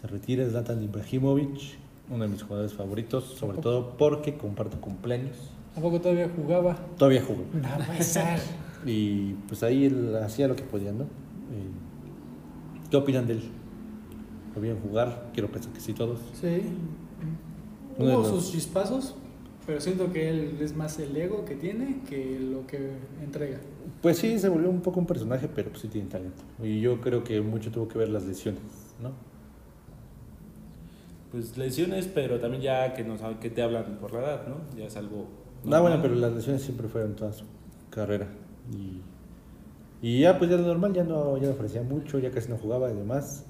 [0.00, 1.78] Se retira Zlatan Ibrahimovic,
[2.10, 5.36] uno de mis jugadores favoritos, sobre todo porque comparte cumpleaños.
[5.76, 6.76] ¿A poco todavía jugaba?
[6.96, 7.44] Todavía jugó.
[7.52, 8.40] No puede ser.
[8.86, 11.02] Y pues ahí él hacía lo que podía, ¿no?
[11.02, 11.70] Eh,
[12.90, 13.42] ¿Qué opinan de él?
[14.54, 15.30] ¿Lo vieron jugar?
[15.34, 16.20] Quiero pensar que sí todos.
[16.40, 16.62] Sí.
[17.98, 19.16] Uno Hubo sus chispazos,
[19.66, 23.58] pero siento que él es más el ego que tiene que lo que entrega.
[24.02, 26.42] Pues sí, se volvió un poco un personaje, pero pues sí tiene talento.
[26.62, 28.62] Y yo creo que mucho tuvo que ver las lesiones,
[29.02, 29.12] ¿no?
[31.30, 34.56] Pues lesiones, pero también ya que, nos, que te hablan por la edad, ¿no?
[34.76, 35.26] Ya es algo...
[35.64, 35.82] No, normal.
[35.82, 37.44] bueno, pero las lesiones siempre fueron toda su
[37.90, 38.28] carrera.
[38.72, 39.00] Y,
[40.06, 42.56] y ya, pues ya lo normal, ya no, ya no ofrecía mucho, ya casi no
[42.56, 43.44] jugaba y demás.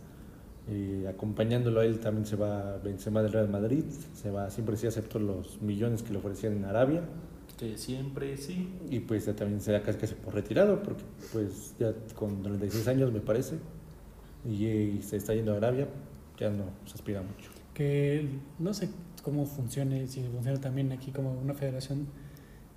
[0.71, 3.85] Y acompañándolo a él también se va Benzema del Real Madrid,
[4.15, 7.03] se va, siempre sí aceptó los millones que le ofrecían en Arabia.
[7.59, 8.69] Que siempre sí.
[8.89, 11.03] Y pues ya también se da casi casi por retirado, porque
[11.33, 13.57] pues ya con 36 años me parece,
[14.49, 15.89] y, y se está yendo a Arabia,
[16.39, 17.51] ya no se aspira mucho.
[17.75, 18.27] Que
[18.59, 18.89] no sé
[19.23, 22.07] cómo funcione, si funciona también aquí como una federación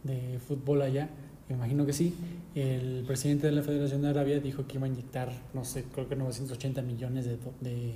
[0.04, 1.10] de fútbol allá.
[1.48, 2.16] Me imagino que sí.
[2.56, 6.08] El presidente de la Federación de Arabia dijo que iba a inyectar, no sé, creo
[6.08, 7.94] que 980 millones de, de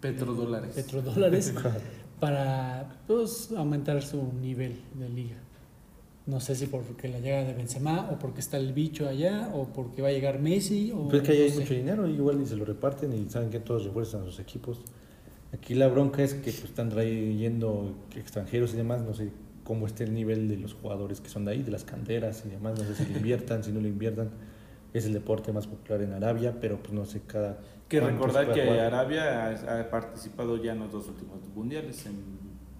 [0.00, 0.74] Petrodólares.
[0.74, 1.54] petrodólares
[2.20, 5.36] para pues, aumentar su nivel de liga.
[6.24, 9.66] No sé si porque la llegada de Benzema o porque está el bicho allá o
[9.66, 11.60] porque va a llegar Messi o Pues es que ahí no hay sé.
[11.60, 14.80] mucho dinero, igual y se lo reparten y saben que todos refuerzan a sus equipos.
[15.52, 19.30] Aquí la bronca es que pues, están trayendo extranjeros y demás, no sé
[19.64, 22.50] cómo esté el nivel de los jugadores que son de ahí, de las canteras y
[22.50, 24.30] demás, no sé si le inviertan, si no le inviertan.
[24.94, 27.58] Es el deporte más popular en Arabia, pero pues no sé cada...
[27.88, 28.80] Que recordar que jugar.
[28.80, 32.14] Arabia ha, ha participado ya en los dos últimos mundiales, en,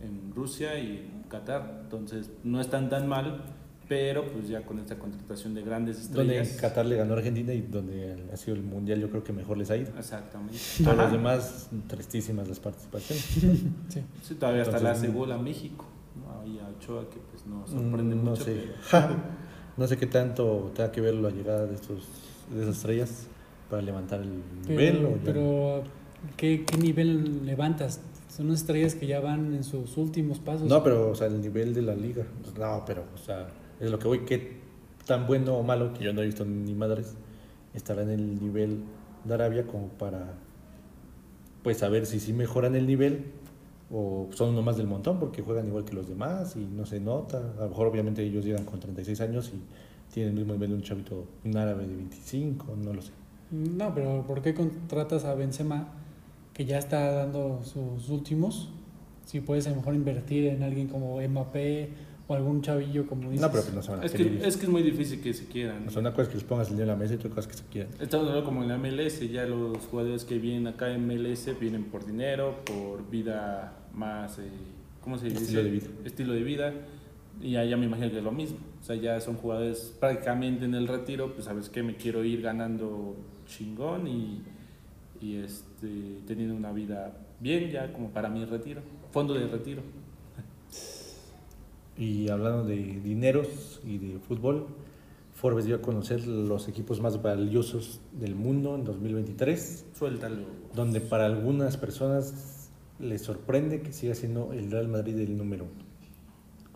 [0.07, 1.81] en Rusia y en Qatar.
[1.85, 3.43] Entonces no están tan mal,
[3.89, 6.61] pero pues ya con esta contratación de grandes Donde estrellas.
[6.61, 9.59] Qatar le ganó a Argentina y donde ha sido el mundial yo creo que mejor
[9.59, 9.91] les ha ido.
[9.99, 10.57] Exactamente.
[10.83, 11.17] Todos los Ajá.
[11.17, 13.25] demás, tristísimas las participaciones.
[13.89, 14.03] Sí.
[14.23, 15.85] Sí, todavía hasta Entonces, le hace gol a México.
[16.15, 16.41] ¿no?
[16.43, 18.45] Ahí a Ochoa que pues no sorprende Mm, no mucho.
[18.45, 18.65] sé.
[18.91, 19.17] pero-
[19.77, 22.05] no sé qué tanto tenga que ver la llegada de, estos,
[22.55, 23.27] de esas estrellas
[23.71, 24.97] para levantar el nivel.
[25.07, 25.83] o Pero, ya- pero
[26.37, 28.01] ¿qué, qué nivel levantas?
[28.35, 30.67] Son unas estrellas que ya van en sus últimos pasos.
[30.67, 32.25] No, pero, o sea, el nivel de la liga.
[32.59, 34.57] No, pero, o sea, es lo que voy, que
[35.07, 37.15] tan bueno o malo, que yo no he visto ni madres,
[37.75, 38.85] estará en el nivel
[39.25, 40.33] de Arabia como para,
[41.63, 43.27] pues, saber si sí mejoran el nivel
[43.93, 47.01] o son uno más del montón porque juegan igual que los demás y no se
[47.01, 47.37] nota.
[47.59, 49.61] A lo mejor, obviamente, ellos llegan con 36 años y
[50.11, 53.13] tienen el mismo nivel de un chavito, un árabe de 25, no lo sé.
[53.51, 56.02] No, pero ¿por qué contratas a Benzema
[56.55, 58.71] que ya está dando sus últimos?
[59.25, 61.91] Si puedes a lo mejor invertir en alguien como Mbappé
[62.29, 63.41] o algún chavillo como dices.
[63.41, 65.33] No, pero pues no se van a Es que, es que es muy difícil que
[65.33, 65.87] se quieran.
[65.87, 67.31] O sea, una cosa es que les pongas el dinero en la mesa y otra
[67.31, 67.93] cosa es que se quieran.
[68.01, 71.85] Estamos hablando como en la MLS, ya los jugadores que vienen acá en MLS vienen
[71.85, 74.43] por dinero, por vida más, eh,
[75.01, 75.39] ¿cómo se dice?
[75.43, 75.87] Estilo de vida.
[76.05, 76.73] Estilo de vida.
[77.41, 78.59] Y allá me imagino que es lo mismo.
[78.81, 82.43] O sea, ya son jugadores prácticamente en el retiro, pues sabes que me quiero ir
[82.43, 84.43] ganando chingón y,
[85.23, 89.83] y este, teniendo una vida bien ya como para mi retiro, fondo de retiro.
[91.97, 94.67] Y hablando de dineros y de fútbol,
[95.35, 100.47] Forbes dio a conocer los equipos más valiosos del mundo en 2023, Suéltalo.
[100.75, 105.85] donde para algunas personas les sorprende que siga siendo el Real Madrid el número uno,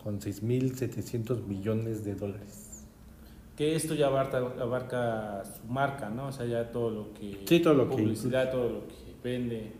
[0.03, 2.66] con 6.700 millones de dólares.
[3.57, 6.27] Que esto ya abarca, abarca su marca, ¿no?
[6.27, 7.39] O sea, ya todo lo que...
[7.45, 9.73] Sí, todo lo que Publicidad, todo lo que vende.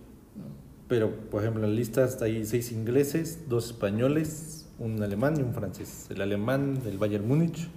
[0.87, 5.43] Pero, por ejemplo, en la lista está ahí seis ingleses, dos españoles, un alemán y
[5.43, 6.07] un francés.
[6.09, 7.67] El alemán del Bayern Múnich,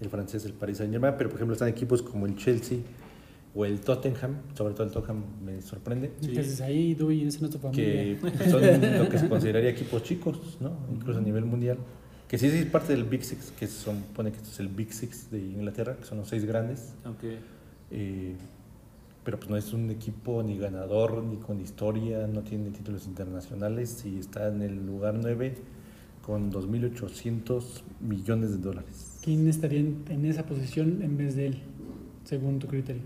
[0.00, 2.78] el francés del Paris Saint-Germain, pero por ejemplo están equipos como el Chelsea
[3.54, 7.46] o el Tottenham, sobre todo el Tottenham me sorprende, que dices ahí, Dui, esa no
[7.46, 8.18] es tu familia.
[8.20, 8.62] que son
[8.98, 10.72] lo que se consideraría equipos chicos, ¿no?
[10.92, 11.78] Incluso a nivel mundial.
[12.34, 14.92] Que sí es parte del Big Six, que se supone que esto es el Big
[14.92, 16.92] Six de Inglaterra, que son los seis grandes.
[17.92, 18.34] Eh,
[19.22, 24.04] pero pues no es un equipo ni ganador, ni con historia, no tiene títulos internacionales
[24.04, 25.54] y está en el lugar 9
[26.22, 29.20] con 2.800 millones de dólares.
[29.22, 31.62] ¿Quién estaría en, en esa posición en vez de él,
[32.24, 33.02] según tu criterio?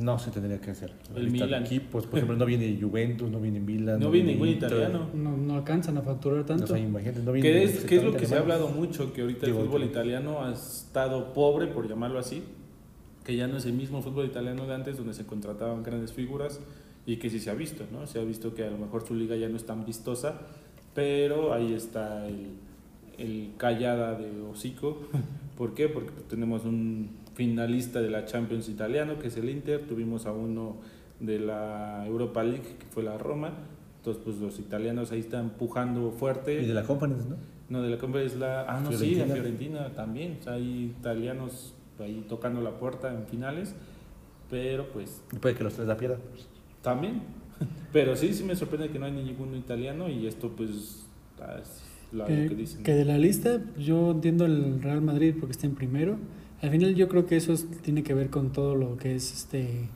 [0.00, 0.92] No se tendría que hacer.
[1.14, 1.64] El Milan.
[1.64, 4.00] equipos, por ejemplo, no viene Juventus, no viene Milan.
[4.00, 4.70] no vi ningún Inter.
[4.70, 5.08] italiano.
[5.14, 6.66] No, no alcanzan a facturar O tanto.
[6.66, 9.20] sea, imagínate, no viene Que es, que es lo que se ha hablado mucho, que
[9.22, 12.42] ahorita Digo, el fútbol italiano ha estado pobre, por llamarlo así,
[13.24, 16.60] que ya no es el mismo fútbol italiano de antes, donde se contrataban grandes figuras
[17.06, 18.06] y que sí se ha visto, ¿no?
[18.06, 20.40] Se ha visto que a lo mejor su liga ya no es tan vistosa,
[20.94, 22.48] pero ahí está el,
[23.18, 24.98] el callada de hocico.
[25.56, 25.88] ¿Por qué?
[25.88, 30.76] Porque tenemos un finalista de la Champions italiano, que es el Inter, tuvimos a uno
[31.20, 33.52] de la Europa League, que fue la Roma,
[33.98, 36.62] entonces pues los italianos ahí están empujando fuerte.
[36.62, 37.36] Y de la Conference, ¿no?
[37.68, 38.62] No, de la compra es la.
[38.68, 39.34] Ah, no, sí, la Fiorentina.
[39.34, 40.36] Fiorentina también.
[40.38, 43.74] O sea, hay italianos ahí tocando la puerta en finales.
[44.50, 46.20] Pero pues Y puede que los tres la pierdan.
[46.82, 47.22] también.
[47.92, 51.06] Pero sí, sí me sorprende que no hay ningún italiano y esto pues
[51.40, 51.82] ah, es
[52.12, 52.82] lo que, que dicen.
[52.82, 56.18] que de la lista, yo entiendo el Real Madrid porque está en primero.
[56.64, 59.32] Al final yo creo que eso es- tiene que ver con todo lo que es
[59.32, 59.90] este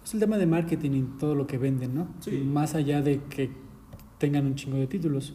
[0.00, 2.08] pues el tema de marketing y todo lo que venden, ¿no?
[2.20, 2.30] Sí.
[2.32, 3.50] Más allá de que
[4.18, 5.34] tengan un chingo de títulos.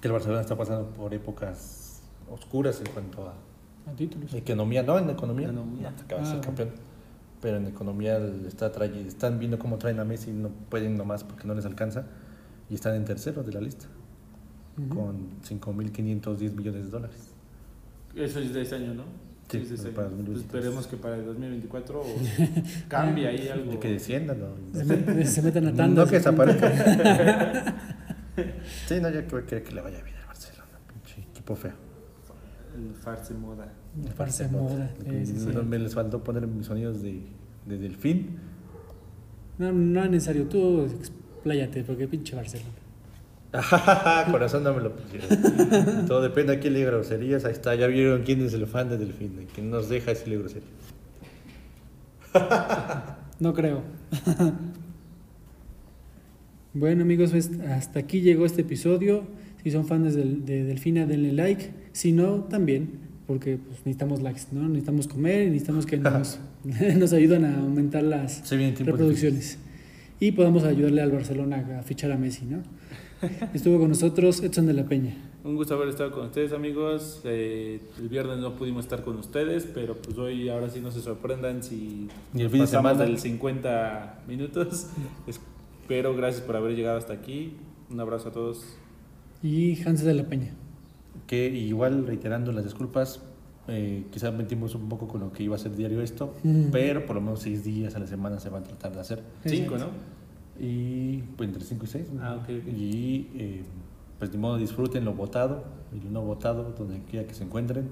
[0.00, 3.34] Que el Barcelona está pasando por épocas oscuras en cuanto a
[3.90, 4.32] A títulos.
[4.34, 5.90] economía, no en economía, Economía.
[5.90, 6.42] no, acaba de Ah, ser bueno.
[6.46, 6.70] campeón.
[7.42, 11.46] Pero en economía está trae- están viendo cómo traen a Messi, no pueden nomás porque
[11.46, 12.06] no les alcanza.
[12.70, 13.86] Y están en tercero de la lista,
[14.78, 14.88] Ujú.
[14.96, 17.34] con 5.510 millones de dólares.
[18.14, 19.02] Eso es de este año, ¿no?
[19.60, 20.08] Sí, de este para.
[20.08, 20.44] 2023.
[20.46, 22.02] Esperemos que para el 2024
[22.88, 23.72] cambie ahí algo.
[23.72, 24.46] De que desciendan, ¿no?
[24.78, 26.04] Se, met- se meten a tandas.
[26.04, 26.72] No que desaparezcan.
[28.86, 31.72] sí, no, yo creo que, que le vaya bien al Barcelona, pinche equipo feo.
[32.74, 33.72] El farse moda.
[34.50, 34.90] Moda.
[35.04, 35.46] Sí, sí, sí.
[35.52, 37.20] no Me les faltó poner mis sonidos de,
[37.66, 38.38] de delfín.
[39.58, 40.46] No, no es necesario.
[40.48, 42.70] Tú expláyate porque pinche Barcelona.
[44.30, 46.06] Corazón no me lo pusieron.
[46.06, 47.44] Todo depende a quién le groserías.
[47.44, 49.46] Ahí está, ya vieron quién es el fan de Delfín.
[49.54, 50.70] ¿Quién nos deja decirle groserías?
[53.40, 53.82] No creo.
[56.74, 59.24] bueno amigos, pues, hasta aquí llegó este episodio.
[59.62, 61.70] Si son fans del- de Delfina, denle like.
[61.92, 62.90] Si no, también,
[63.26, 64.68] porque pues, necesitamos likes, ¿no?
[64.68, 66.38] Necesitamos comer y necesitamos que nos,
[66.96, 68.48] nos ayuden a aumentar las
[68.84, 69.58] reproducciones.
[70.20, 72.62] Y podamos ayudarle al Barcelona a fichar a Messi, ¿no?
[73.54, 75.14] Estuvo con nosotros Edson de la Peña.
[75.44, 77.20] Un gusto haber estado con ustedes, amigos.
[77.24, 81.00] Eh, el viernes no pudimos estar con ustedes, pero pues hoy ahora sí no se
[81.00, 83.04] sorprendan si Y el fin de pasamos semana.
[83.04, 84.86] del 50 minutos.
[85.26, 87.56] Espero, gracias por haber llegado hasta aquí.
[87.90, 88.64] Un abrazo a todos.
[89.42, 90.52] Y Hans de la Peña.
[91.26, 93.20] Que igual, reiterando las disculpas,
[93.68, 96.66] eh, quizás mentimos un poco con lo que iba a ser diario esto, Mm.
[96.72, 99.22] pero por lo menos seis días a la semana se van a tratar de hacer.
[99.44, 99.86] Cinco, ¿no?
[100.62, 102.06] Y pues entre 5 y 6.
[102.20, 102.72] Ah, ok, ok.
[102.72, 103.62] Y eh,
[104.20, 107.88] pues de modo disfruten lo votado y lo no votado, donde quiera que se encuentren.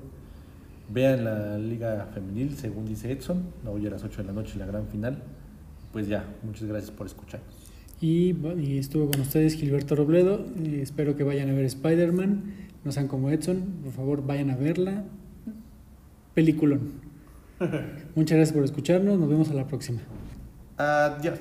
[0.89, 3.43] Vean la Liga Femenil, según dice Edson.
[3.66, 5.21] Hoy a las 8 de la noche la gran final.
[5.93, 7.53] Pues ya, muchas gracias por escucharnos.
[8.01, 10.47] Y, y estuvo con ustedes Gilberto Robledo.
[10.64, 12.55] Espero que vayan a ver Spider-Man.
[12.85, 13.62] No sean como Edson.
[13.83, 15.05] Por favor, vayan a verla.
[16.35, 16.93] Peliculón.
[18.14, 19.18] Muchas gracias por escucharnos.
[19.18, 20.01] Nos vemos a la próxima.
[20.79, 21.41] Adiós.